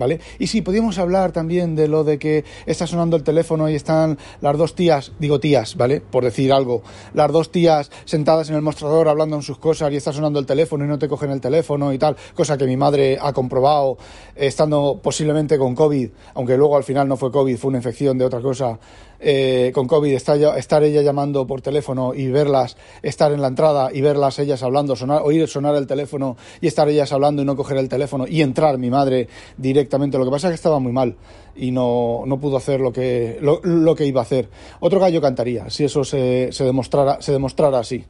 ¿vale? 0.00 0.18
Y 0.38 0.46
sí, 0.46 0.62
podíamos 0.62 0.98
hablar 0.98 1.30
también 1.30 1.76
de 1.76 1.86
lo 1.86 2.04
de 2.04 2.18
que 2.18 2.44
está 2.66 2.86
sonando 2.86 3.16
el 3.16 3.22
teléfono 3.22 3.68
y 3.68 3.74
están 3.74 4.18
las 4.40 4.56
dos 4.56 4.74
tías, 4.74 5.12
digo 5.18 5.38
tías, 5.40 5.76
¿vale? 5.76 6.00
Por 6.00 6.24
decir 6.24 6.52
algo, 6.52 6.82
las 7.12 7.30
dos 7.30 7.52
tías 7.52 7.90
sentadas 8.06 8.48
en 8.48 8.56
el 8.56 8.62
mostrador 8.62 9.08
hablando 9.08 9.36
en 9.36 9.42
sus 9.42 9.58
cosas 9.58 9.92
y 9.92 9.96
está 9.96 10.12
sonando 10.12 10.38
el 10.38 10.46
teléfono 10.46 10.84
y 10.84 10.88
no 10.88 10.98
te 10.98 11.06
cogen 11.06 11.30
el 11.30 11.40
teléfono 11.40 11.92
y 11.92 11.98
tal, 11.98 12.16
cosa 12.34 12.56
que 12.56 12.64
mi 12.64 12.78
madre 12.78 13.18
ha 13.20 13.32
comprobado 13.32 13.98
estando 14.34 15.00
posiblemente 15.02 15.58
con 15.58 15.74
COVID, 15.74 16.08
aunque 16.34 16.56
luego 16.56 16.78
al 16.78 16.84
final 16.84 17.06
no 17.06 17.18
fue 17.18 17.30
COVID, 17.30 17.56
fue 17.58 17.68
una 17.68 17.78
infección 17.78 18.16
de 18.16 18.24
otra 18.24 18.40
cosa 18.40 18.78
eh, 19.20 19.70
con 19.74 19.86
COVID, 19.86 20.12
estar 20.14 20.82
ella 20.82 21.02
llamando 21.02 21.46
por 21.46 21.60
teléfono 21.60 22.14
y 22.14 22.28
verlas, 22.28 22.76
estar 23.02 23.32
en 23.32 23.42
la 23.42 23.48
entrada 23.48 23.90
y 23.92 24.00
verlas 24.00 24.38
ellas 24.38 24.62
hablando, 24.62 24.96
sonar, 24.96 25.22
oír 25.22 25.46
sonar 25.46 25.74
el 25.76 25.86
teléfono 25.86 26.36
y 26.60 26.66
estar 26.66 26.88
ellas 26.88 27.12
hablando 27.12 27.42
y 27.42 27.44
no 27.44 27.56
coger 27.56 27.76
el 27.76 27.88
teléfono 27.88 28.26
y 28.26 28.40
entrar 28.40 28.78
mi 28.78 28.90
madre 28.90 29.28
directamente. 29.56 30.18
Lo 30.18 30.24
que 30.24 30.30
pasa 30.30 30.48
es 30.48 30.52
que 30.52 30.56
estaba 30.56 30.78
muy 30.78 30.92
mal 30.92 31.16
y 31.54 31.70
no, 31.70 32.22
no 32.26 32.40
pudo 32.40 32.56
hacer 32.56 32.80
lo 32.80 32.92
que, 32.92 33.38
lo, 33.40 33.94
que 33.94 34.06
iba 34.06 34.20
a 34.20 34.24
hacer. 34.24 34.48
Otro 34.80 34.98
gallo 35.00 35.20
cantaría 35.20 35.68
si 35.68 35.84
eso 35.84 36.02
se, 36.04 36.50
se, 36.52 36.64
demostrara, 36.64 37.20
se 37.20 37.32
demostrara 37.32 37.78
así. 37.78 38.04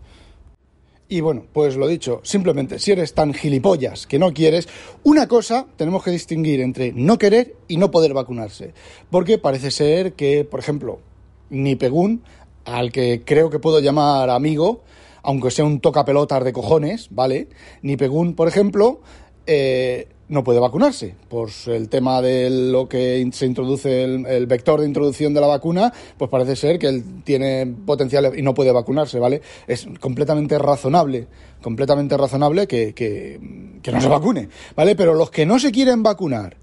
Y 1.12 1.22
bueno, 1.22 1.44
pues 1.52 1.76
lo 1.76 1.88
dicho, 1.88 2.20
simplemente 2.22 2.78
si 2.78 2.92
eres 2.92 3.14
tan 3.14 3.34
gilipollas 3.34 4.06
que 4.06 4.20
no 4.20 4.32
quieres, 4.32 4.68
una 5.02 5.26
cosa 5.26 5.66
tenemos 5.76 6.04
que 6.04 6.12
distinguir 6.12 6.60
entre 6.60 6.92
no 6.92 7.18
querer 7.18 7.56
y 7.66 7.78
no 7.78 7.90
poder 7.90 8.14
vacunarse. 8.14 8.74
Porque 9.10 9.36
parece 9.36 9.72
ser 9.72 10.12
que, 10.12 10.44
por 10.44 10.60
ejemplo, 10.60 11.00
ni 11.50 11.74
Pegún, 11.74 12.22
al 12.64 12.92
que 12.92 13.22
creo 13.24 13.50
que 13.50 13.58
puedo 13.58 13.80
llamar 13.80 14.30
amigo, 14.30 14.84
aunque 15.24 15.50
sea 15.50 15.64
un 15.64 15.80
toca 15.80 16.04
pelotas 16.04 16.44
de 16.44 16.52
cojones, 16.52 17.08
¿vale? 17.10 17.48
Ni 17.82 17.96
Pegún, 17.96 18.34
por 18.34 18.46
ejemplo, 18.46 19.00
eh, 19.48 20.06
no 20.30 20.44
puede 20.44 20.60
vacunarse 20.60 21.14
por 21.28 21.50
el 21.66 21.88
tema 21.88 22.22
de 22.22 22.48
lo 22.48 22.88
que 22.88 23.28
se 23.32 23.46
introduce 23.46 24.04
el, 24.04 24.46
vector 24.46 24.80
de 24.80 24.86
introducción 24.86 25.34
de 25.34 25.40
la 25.40 25.48
vacuna, 25.48 25.92
pues 26.16 26.30
parece 26.30 26.56
ser 26.56 26.78
que 26.78 26.86
él 26.86 27.04
tiene 27.24 27.66
potencial 27.84 28.32
y 28.38 28.42
no 28.42 28.54
puede 28.54 28.72
vacunarse, 28.72 29.18
¿vale? 29.18 29.42
Es 29.66 29.86
completamente 29.98 30.56
razonable, 30.58 31.26
completamente 31.60 32.16
razonable 32.16 32.66
que, 32.66 32.94
que, 32.94 33.40
no 33.92 34.00
se 34.00 34.08
vacune, 34.08 34.48
¿vale? 34.76 34.94
Pero 34.94 35.14
los 35.14 35.30
que 35.30 35.44
no 35.44 35.58
se 35.58 35.72
quieren 35.72 36.02
vacunar 36.02 36.56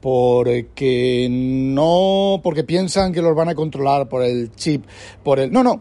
porque 0.00 1.28
no, 1.30 2.40
porque 2.42 2.62
piensan 2.62 3.12
que 3.12 3.22
los 3.22 3.34
van 3.34 3.48
a 3.48 3.54
controlar 3.54 4.08
por 4.08 4.22
el 4.22 4.54
chip, 4.54 4.84
por 5.24 5.40
el... 5.40 5.50
No, 5.50 5.64
no, 5.64 5.80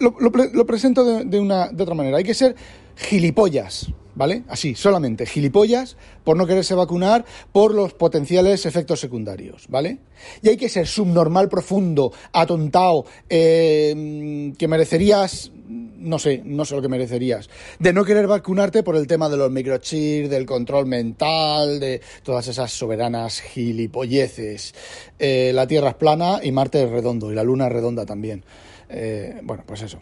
lo, 0.00 0.16
lo, 0.18 0.66
presento 0.66 1.04
de, 1.04 1.38
una, 1.38 1.68
de 1.68 1.82
otra 1.82 1.94
manera. 1.94 2.16
Hay 2.16 2.24
que 2.24 2.34
ser 2.34 2.56
gilipollas, 2.96 3.92
¿vale? 4.14 4.44
Así, 4.48 4.74
solamente, 4.74 5.26
gilipollas 5.26 5.96
por 6.22 6.36
no 6.36 6.46
quererse 6.46 6.74
vacunar 6.74 7.24
por 7.52 7.74
los 7.74 7.94
potenciales 7.94 8.66
efectos 8.66 9.00
secundarios, 9.00 9.66
¿vale? 9.68 9.98
Y 10.42 10.48
hay 10.48 10.56
que 10.56 10.68
ser 10.68 10.86
subnormal, 10.86 11.48
profundo, 11.48 12.12
atontado, 12.32 13.04
eh, 13.28 14.52
que 14.56 14.68
merecerías, 14.68 15.50
no 15.68 16.18
sé, 16.18 16.42
no 16.44 16.64
sé 16.64 16.76
lo 16.76 16.82
que 16.82 16.88
merecerías, 16.88 17.48
de 17.78 17.92
no 17.92 18.04
querer 18.04 18.26
vacunarte 18.26 18.82
por 18.82 18.96
el 18.96 19.06
tema 19.06 19.28
de 19.28 19.36
los 19.36 19.50
microchips, 19.50 20.30
del 20.30 20.46
control 20.46 20.86
mental, 20.86 21.80
de 21.80 22.00
todas 22.22 22.48
esas 22.48 22.72
soberanas 22.72 23.40
gilipolleces. 23.40 24.74
Eh, 25.18 25.52
la 25.54 25.66
Tierra 25.66 25.90
es 25.90 25.94
plana 25.96 26.40
y 26.42 26.52
Marte 26.52 26.84
es 26.84 26.90
redondo, 26.90 27.32
y 27.32 27.34
la 27.34 27.42
Luna 27.42 27.66
es 27.66 27.72
redonda 27.72 28.06
también. 28.06 28.44
Eh, 28.88 29.40
bueno, 29.42 29.64
pues 29.66 29.82
eso. 29.82 30.00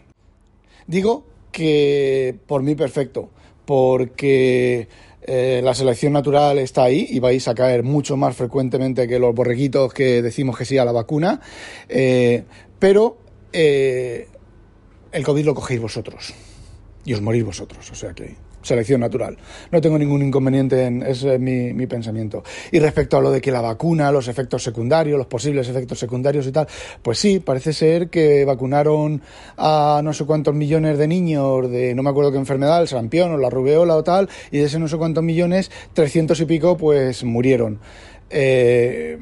Digo 0.85 1.25
que 1.51 2.35
por 2.45 2.61
mí 2.63 2.75
perfecto, 2.75 3.29
porque 3.65 4.87
eh, 5.25 5.61
la 5.63 5.73
selección 5.73 6.13
natural 6.13 6.59
está 6.59 6.83
ahí 6.83 7.07
y 7.09 7.19
vais 7.19 7.47
a 7.47 7.55
caer 7.55 7.83
mucho 7.83 8.17
más 8.17 8.35
frecuentemente 8.35 9.07
que 9.07 9.19
los 9.19 9.33
borreguitos 9.33 9.93
que 9.93 10.21
decimos 10.21 10.57
que 10.57 10.65
sí 10.65 10.77
a 10.77 10.85
la 10.85 10.91
vacuna, 10.91 11.39
eh, 11.87 12.43
pero 12.77 13.17
eh, 13.53 14.27
el 15.11 15.23
COVID 15.23 15.45
lo 15.45 15.55
cogéis 15.55 15.79
vosotros 15.79 16.33
y 17.05 17.13
os 17.13 17.21
morís 17.21 17.45
vosotros, 17.45 17.89
o 17.89 17.95
sea 17.95 18.13
que 18.13 18.35
selección 18.63 19.01
natural. 19.01 19.37
No 19.71 19.81
tengo 19.81 19.99
ningún 19.99 20.23
inconveniente 20.23 20.85
en 20.85 21.03
ese 21.03 21.35
es 21.35 21.39
mi, 21.39 21.73
mi, 21.73 21.85
pensamiento. 21.85 22.43
Y 22.71 22.79
respecto 22.79 23.17
a 23.17 23.21
lo 23.21 23.29
de 23.31 23.41
que 23.41 23.51
la 23.51 23.61
vacuna, 23.61 24.11
los 24.11 24.27
efectos 24.27 24.63
secundarios, 24.63 25.17
los 25.17 25.27
posibles 25.27 25.69
efectos 25.69 25.99
secundarios 25.99 26.47
y 26.47 26.51
tal, 26.51 26.67
pues 27.01 27.19
sí, 27.19 27.39
parece 27.39 27.73
ser 27.73 28.09
que 28.09 28.45
vacunaron 28.45 29.21
a 29.57 30.01
no 30.03 30.13
sé 30.13 30.25
cuántos 30.25 30.55
millones 30.55 30.97
de 30.97 31.07
niños 31.07 31.69
de 31.69 31.93
no 31.93 32.03
me 32.03 32.09
acuerdo 32.09 32.31
qué 32.31 32.37
enfermedad, 32.37 32.81
el 32.81 32.87
sarampión 32.87 33.31
o 33.31 33.37
la 33.37 33.49
rubeola 33.49 33.95
o 33.95 34.03
tal, 34.03 34.29
y 34.51 34.57
de 34.57 34.65
ese 34.65 34.79
no 34.79 34.87
sé 34.87 34.97
cuántos 34.97 35.23
millones, 35.23 35.71
trescientos 35.93 36.39
y 36.39 36.45
pico, 36.45 36.77
pues 36.77 37.23
murieron. 37.23 37.79
Eh, 38.29 39.19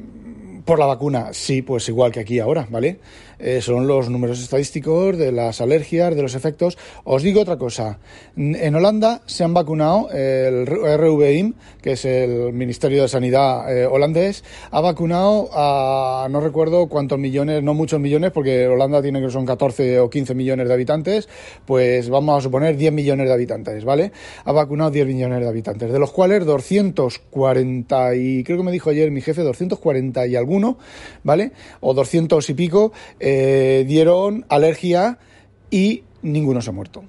por 0.64 0.78
la 0.78 0.86
vacuna, 0.86 1.30
sí, 1.32 1.62
pues 1.62 1.88
igual 1.88 2.12
que 2.12 2.20
aquí 2.20 2.38
ahora, 2.38 2.66
¿vale? 2.70 2.98
Eh, 3.42 3.60
son 3.60 3.88
los 3.88 4.08
números 4.08 4.40
estadísticos 4.40 5.18
de 5.18 5.32
las 5.32 5.60
alergias, 5.60 6.14
de 6.14 6.22
los 6.22 6.34
efectos. 6.34 6.78
Os 7.02 7.22
digo 7.22 7.40
otra 7.40 7.56
cosa. 7.56 7.98
En 8.36 8.74
Holanda 8.74 9.22
se 9.26 9.42
han 9.42 9.52
vacunado, 9.52 10.10
el 10.10 10.64
RVIM, 10.66 11.54
que 11.82 11.92
es 11.92 12.04
el 12.04 12.52
Ministerio 12.52 13.02
de 13.02 13.08
Sanidad 13.08 13.76
eh, 13.76 13.86
holandés, 13.86 14.44
ha 14.70 14.80
vacunado 14.80 15.50
a 15.52 16.28
no 16.30 16.40
recuerdo 16.40 16.86
cuántos 16.86 17.18
millones, 17.18 17.62
no 17.62 17.74
muchos 17.74 18.00
millones, 18.00 18.30
porque 18.30 18.68
Holanda 18.68 19.02
tiene 19.02 19.20
que 19.20 19.30
son 19.30 19.44
14 19.44 19.98
o 20.00 20.08
15 20.08 20.34
millones 20.34 20.68
de 20.68 20.74
habitantes, 20.74 21.28
pues 21.66 22.08
vamos 22.08 22.38
a 22.38 22.40
suponer 22.40 22.76
10 22.76 22.92
millones 22.92 23.26
de 23.26 23.32
habitantes, 23.32 23.84
¿vale? 23.84 24.12
Ha 24.44 24.52
vacunado 24.52 24.90
10 24.90 25.06
millones 25.06 25.40
de 25.40 25.48
habitantes, 25.48 25.92
de 25.92 25.98
los 25.98 26.12
cuales 26.12 26.46
240 26.46 28.14
y 28.14 28.44
creo 28.44 28.58
que 28.58 28.64
me 28.64 28.72
dijo 28.72 28.90
ayer 28.90 29.10
mi 29.10 29.20
jefe, 29.20 29.42
240 29.42 30.26
y 30.26 30.36
alguno, 30.36 30.78
¿vale? 31.24 31.52
O 31.80 31.94
200 31.94 32.48
y 32.48 32.54
pico. 32.54 32.92
Dieron 33.86 34.46
alergia 34.48 35.18
y 35.70 36.04
ninguno 36.22 36.60
se 36.62 36.70
ha 36.70 36.72
muerto. 36.72 37.04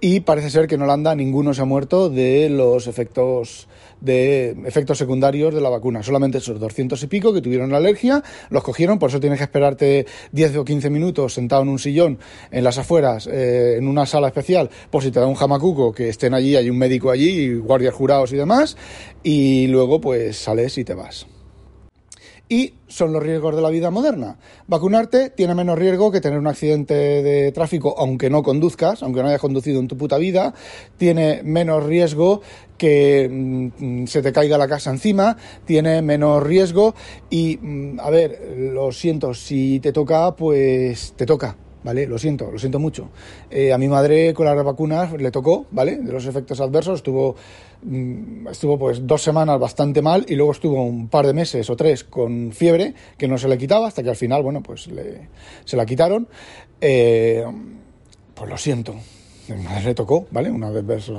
Y 0.00 0.20
parece 0.20 0.50
ser 0.50 0.66
que 0.66 0.74
en 0.74 0.82
Holanda 0.82 1.14
ninguno 1.14 1.54
se 1.54 1.62
ha 1.62 1.64
muerto 1.64 2.10
de 2.10 2.50
los 2.50 2.86
efectos 2.86 3.66
de 4.00 4.50
efectos 4.66 4.98
secundarios 4.98 5.54
de 5.54 5.60
la 5.60 5.70
vacuna. 5.70 6.02
Solamente 6.02 6.38
esos 6.38 6.60
200 6.60 7.02
y 7.02 7.06
pico 7.06 7.32
que 7.32 7.40
tuvieron 7.40 7.72
alergia, 7.74 8.22
los 8.50 8.62
cogieron, 8.62 8.98
por 8.98 9.08
eso 9.08 9.20
tienes 9.20 9.38
que 9.38 9.44
esperarte 9.44 10.06
10 10.32 10.56
o 10.58 10.64
15 10.64 10.90
minutos 10.90 11.32
sentado 11.32 11.62
en 11.62 11.70
un 11.70 11.78
sillón 11.78 12.18
en 12.50 12.62
las 12.62 12.76
afueras, 12.76 13.26
eh, 13.26 13.76
en 13.78 13.88
una 13.88 14.04
sala 14.04 14.28
especial, 14.28 14.68
por 14.90 15.02
si 15.02 15.10
te 15.10 15.18
da 15.18 15.26
un 15.26 15.34
jamacuco, 15.34 15.92
que 15.92 16.10
estén 16.10 16.34
allí, 16.34 16.56
hay 16.56 16.68
un 16.68 16.76
médico 16.76 17.10
allí, 17.10 17.54
guardias 17.54 17.94
jurados 17.94 18.32
y 18.32 18.36
demás, 18.36 18.76
y 19.22 19.66
luego 19.68 20.00
pues 20.00 20.36
sales 20.36 20.76
y 20.76 20.84
te 20.84 20.94
vas 20.94 21.26
y 22.48 22.74
son 22.86 23.12
los 23.12 23.22
riesgos 23.22 23.56
de 23.56 23.62
la 23.62 23.70
vida 23.70 23.90
moderna. 23.90 24.38
Vacunarte 24.66 25.30
tiene 25.30 25.54
menos 25.54 25.78
riesgo 25.78 26.12
que 26.12 26.20
tener 26.20 26.38
un 26.38 26.46
accidente 26.46 26.94
de 26.94 27.52
tráfico, 27.52 27.94
aunque 27.98 28.30
no 28.30 28.42
conduzcas, 28.42 29.02
aunque 29.02 29.22
no 29.22 29.28
hayas 29.28 29.40
conducido 29.40 29.80
en 29.80 29.88
tu 29.88 29.96
puta 29.96 30.18
vida, 30.18 30.54
tiene 30.96 31.42
menos 31.42 31.84
riesgo 31.84 32.42
que 32.78 33.28
mm, 33.30 34.06
se 34.06 34.22
te 34.22 34.32
caiga 34.32 34.58
la 34.58 34.68
casa 34.68 34.90
encima, 34.90 35.36
tiene 35.64 36.02
menos 36.02 36.42
riesgo 36.42 36.94
y, 37.30 37.58
mm, 37.60 38.00
a 38.00 38.10
ver, 38.10 38.54
lo 38.56 38.92
siento, 38.92 39.34
si 39.34 39.80
te 39.80 39.92
toca, 39.92 40.36
pues 40.36 41.14
te 41.16 41.26
toca. 41.26 41.56
¿Vale? 41.86 42.06
Lo 42.06 42.18
siento, 42.18 42.50
lo 42.50 42.58
siento 42.58 42.80
mucho. 42.80 43.10
Eh, 43.48 43.72
a 43.72 43.78
mi 43.78 43.88
madre 43.88 44.34
con 44.34 44.44
las 44.44 44.62
vacunas 44.62 45.12
le 45.12 45.30
tocó, 45.30 45.66
¿vale? 45.70 45.96
De 45.96 46.12
los 46.12 46.26
efectos 46.26 46.60
adversos, 46.60 46.96
estuvo, 46.96 47.36
mm, 47.82 48.48
estuvo 48.48 48.76
pues 48.76 49.06
dos 49.06 49.22
semanas 49.22 49.58
bastante 49.60 50.02
mal 50.02 50.26
y 50.28 50.34
luego 50.34 50.50
estuvo 50.50 50.82
un 50.82 51.08
par 51.08 51.26
de 51.26 51.32
meses 51.32 51.70
o 51.70 51.76
tres 51.76 52.02
con 52.02 52.50
fiebre 52.52 52.92
que 53.16 53.28
no 53.28 53.38
se 53.38 53.48
le 53.48 53.56
quitaba 53.56 53.86
hasta 53.86 54.02
que 54.02 54.10
al 54.10 54.16
final, 54.16 54.42
bueno, 54.42 54.62
pues 54.62 54.88
se 55.64 55.76
la 55.76 55.86
quitaron. 55.86 56.26
Eh, 56.80 57.44
pues 58.34 58.50
lo 58.50 58.58
siento, 58.58 58.96
mi 59.54 59.62
madre 59.62 59.84
le 59.84 59.94
tocó, 59.94 60.26
¿vale? 60.30 60.50
Unos 60.50 60.74
adversos, 60.74 61.16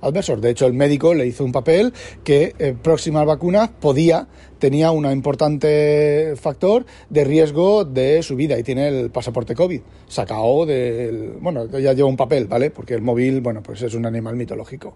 adversos. 0.00 0.40
De 0.40 0.50
hecho, 0.50 0.66
el 0.66 0.72
médico 0.72 1.14
le 1.14 1.26
hizo 1.26 1.44
un 1.44 1.52
papel 1.52 1.92
que 2.24 2.54
eh, 2.58 2.74
próximas 2.80 3.24
vacunas 3.24 3.70
podía 3.80 4.26
tenía 4.58 4.90
un 4.90 5.10
importante 5.10 6.34
factor 6.36 6.84
de 7.10 7.24
riesgo 7.24 7.84
de 7.84 8.22
su 8.22 8.36
vida 8.36 8.58
y 8.58 8.62
tiene 8.62 8.88
el 8.88 9.10
pasaporte 9.10 9.54
COVID 9.54 9.80
sacado 10.06 10.66
del... 10.66 11.34
Bueno, 11.40 11.66
ya 11.78 11.92
lleva 11.92 12.08
un 12.08 12.16
papel, 12.16 12.46
¿vale? 12.46 12.70
Porque 12.70 12.94
el 12.94 13.02
móvil, 13.02 13.40
bueno, 13.40 13.62
pues 13.62 13.82
es 13.82 13.94
un 13.94 14.06
animal 14.06 14.36
mitológico. 14.36 14.94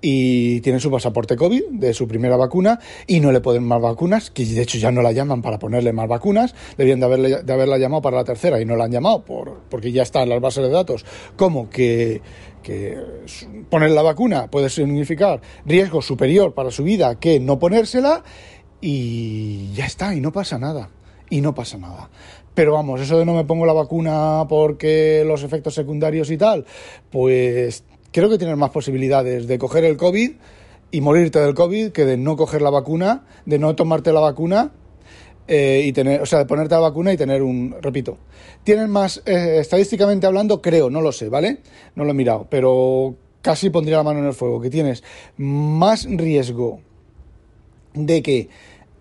Y 0.00 0.60
tiene 0.60 0.80
su 0.80 0.90
pasaporte 0.90 1.36
COVID 1.36 1.64
de 1.70 1.94
su 1.94 2.06
primera 2.06 2.36
vacuna 2.36 2.78
y 3.06 3.20
no 3.20 3.32
le 3.32 3.40
ponen 3.40 3.64
más 3.64 3.80
vacunas, 3.80 4.30
que 4.30 4.44
de 4.44 4.62
hecho 4.62 4.78
ya 4.78 4.90
no 4.90 5.02
la 5.02 5.12
llaman 5.12 5.42
para 5.42 5.58
ponerle 5.58 5.92
más 5.92 6.08
vacunas, 6.08 6.54
debían 6.76 7.00
de, 7.00 7.06
haberle, 7.06 7.42
de 7.42 7.52
haberla 7.52 7.78
llamado 7.78 8.02
para 8.02 8.16
la 8.16 8.24
tercera 8.24 8.60
y 8.60 8.64
no 8.64 8.76
la 8.76 8.84
han 8.84 8.92
llamado 8.92 9.24
por, 9.24 9.60
porque 9.68 9.92
ya 9.92 10.02
está 10.02 10.22
en 10.22 10.28
las 10.28 10.40
bases 10.40 10.64
de 10.64 10.70
datos. 10.70 11.04
como 11.36 11.70
que 11.70 12.20
que 12.62 12.98
poner 13.70 13.90
la 13.90 14.02
vacuna 14.02 14.48
puede 14.48 14.68
significar 14.68 15.40
riesgo 15.64 16.02
superior 16.02 16.54
para 16.54 16.70
su 16.70 16.84
vida 16.84 17.18
que 17.18 17.40
no 17.40 17.58
ponérsela 17.58 18.22
y 18.80 19.72
ya 19.74 19.86
está, 19.86 20.14
y 20.14 20.20
no 20.20 20.32
pasa 20.32 20.58
nada, 20.58 20.90
y 21.28 21.40
no 21.40 21.54
pasa 21.54 21.78
nada. 21.78 22.10
Pero 22.54 22.72
vamos, 22.72 23.00
eso 23.00 23.18
de 23.18 23.24
no 23.24 23.34
me 23.34 23.44
pongo 23.44 23.66
la 23.66 23.72
vacuna 23.72 24.44
porque 24.48 25.24
los 25.26 25.42
efectos 25.42 25.74
secundarios 25.74 26.30
y 26.30 26.36
tal, 26.36 26.64
pues 27.10 27.84
creo 28.12 28.28
que 28.28 28.38
tienes 28.38 28.56
más 28.56 28.70
posibilidades 28.70 29.46
de 29.46 29.58
coger 29.58 29.84
el 29.84 29.96
COVID 29.96 30.32
y 30.90 31.00
morirte 31.00 31.38
del 31.38 31.54
COVID 31.54 31.92
que 31.92 32.04
de 32.04 32.16
no 32.16 32.36
coger 32.36 32.62
la 32.62 32.70
vacuna, 32.70 33.24
de 33.46 33.58
no 33.58 33.74
tomarte 33.76 34.12
la 34.12 34.20
vacuna 34.20 34.72
eh, 35.46 35.82
y 35.84 35.92
tener, 35.92 36.20
o 36.20 36.26
sea, 36.26 36.40
de 36.40 36.46
ponerte 36.46 36.74
la 36.74 36.80
vacuna 36.80 37.12
y 37.12 37.16
tener 37.16 37.42
un, 37.42 37.76
repito, 37.80 38.18
tienen 38.64 38.90
más, 38.90 39.22
eh, 39.26 39.58
estadísticamente 39.60 40.26
hablando, 40.26 40.60
creo, 40.60 40.90
no 40.90 41.00
lo 41.00 41.12
sé, 41.12 41.28
¿vale? 41.28 41.58
No 41.94 42.04
lo 42.04 42.10
he 42.10 42.14
mirado, 42.14 42.46
pero 42.50 43.14
casi 43.42 43.70
pondría 43.70 43.98
la 43.98 44.02
mano 44.02 44.20
en 44.20 44.26
el 44.26 44.34
fuego, 44.34 44.60
que 44.60 44.70
tienes 44.70 45.02
más 45.36 46.06
riesgo 46.08 46.80
de 47.94 48.22
que 48.22 48.48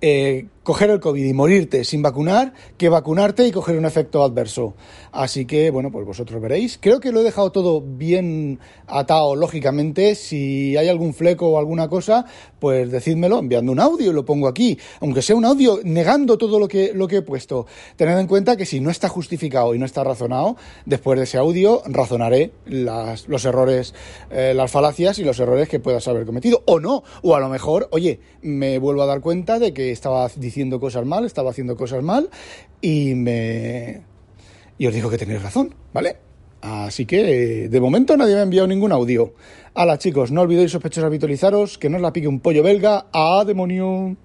eh, 0.02 0.46
coger 0.70 0.92
el 0.92 1.00
COVID 1.00 1.26
y 1.26 1.34
morirte 1.34 1.84
sin 1.84 2.04
vacunar 2.04 2.54
que 2.78 2.90
vacunarte 2.90 3.48
y 3.48 3.52
coger 3.52 3.76
un 3.76 3.86
efecto 3.86 4.24
adverso. 4.24 4.76
Así 5.12 5.46
que, 5.46 5.72
bueno, 5.72 5.92
pues 5.92 6.06
vosotros 6.06 6.40
veréis. 6.40 6.78
Creo 6.80 7.00
que 7.00 7.12
lo 7.12 7.22
he 7.22 7.24
dejado 7.24 7.52
todo 7.52 7.82
bien 7.82 8.60
atado 8.86 9.36
lógicamente. 9.36 10.14
Si 10.14 10.78
hay 10.78 10.88
algún 10.88 11.16
fleco 11.16 11.48
o 11.48 11.58
alguna 11.58 11.88
cosa, 11.88 12.24
pues 12.60 12.92
decídmelo 12.92 13.40
enviando 13.40 13.72
un 13.72 13.80
audio 13.80 14.12
y 14.12 14.14
lo 14.14 14.26
pongo 14.26 14.48
aquí. 14.48 14.78
Aunque 15.00 15.24
sea 15.24 15.36
un 15.36 15.44
audio 15.44 15.80
negando 15.84 16.38
todo 16.38 16.60
lo 16.60 16.68
que, 16.68 16.92
lo 16.94 17.08
que 17.08 17.18
he 17.18 17.22
puesto. 17.24 17.66
Tened 17.96 18.20
en 18.20 18.28
cuenta 18.28 18.56
que 18.56 18.68
si 18.68 18.80
no 18.80 18.92
está 18.92 19.10
justificado 19.10 19.74
y 19.74 19.80
no 19.80 19.88
está 19.88 20.04
razonado, 20.04 20.56
después 20.86 21.18
de 21.18 21.24
ese 21.24 21.40
audio 21.40 21.82
razonaré 21.88 22.52
los 22.68 23.44
errores, 23.44 23.96
eh, 24.30 24.54
las 24.56 24.70
falacias 24.70 25.18
y 25.18 25.24
los 25.24 25.40
errores 25.40 25.68
que 25.68 25.80
puedas 25.80 26.08
haber 26.08 26.28
cometido. 26.28 26.62
O 26.68 26.80
no. 26.80 27.02
O 27.24 27.36
a 27.36 27.40
lo 27.40 27.50
mejor, 27.50 27.88
oye, 27.90 28.20
me 28.44 28.78
vuelvo 28.78 29.02
a 29.02 29.08
dar 29.08 29.22
cuenta 29.22 29.58
de 29.58 29.74
que 29.74 29.90
estaba 29.92 30.30
diciendo 30.36 30.59
haciendo 30.60 30.82
cosas 30.82 31.06
mal, 31.06 31.24
estaba 31.24 31.52
haciendo 31.52 31.78
cosas 31.78 32.04
mal 32.04 32.30
y 32.82 33.16
me... 33.16 34.02
Y 34.78 34.88
os 34.88 34.94
digo 34.94 35.10
que 35.10 35.18
tenéis 35.18 35.42
razón, 35.42 35.74
¿vale? 35.94 36.18
Así 36.62 37.06
que 37.06 37.70
de 37.70 37.80
momento 37.80 38.18
nadie 38.18 38.34
me 38.34 38.42
ha 38.42 38.44
enviado 38.44 38.68
ningún 38.68 38.92
audio. 38.92 39.34
Hala 39.74 39.98
chicos, 39.98 40.32
no 40.32 40.42
olvidéis 40.42 40.72
sospechosos 40.72 41.06
habitualizaros, 41.06 41.78
que 41.78 41.90
no 41.90 41.96
os 41.96 42.02
la 42.02 42.12
pique 42.12 42.28
un 42.28 42.42
pollo 42.42 42.62
belga. 42.62 43.06
¡A 43.14 43.46
demonio! 43.46 44.18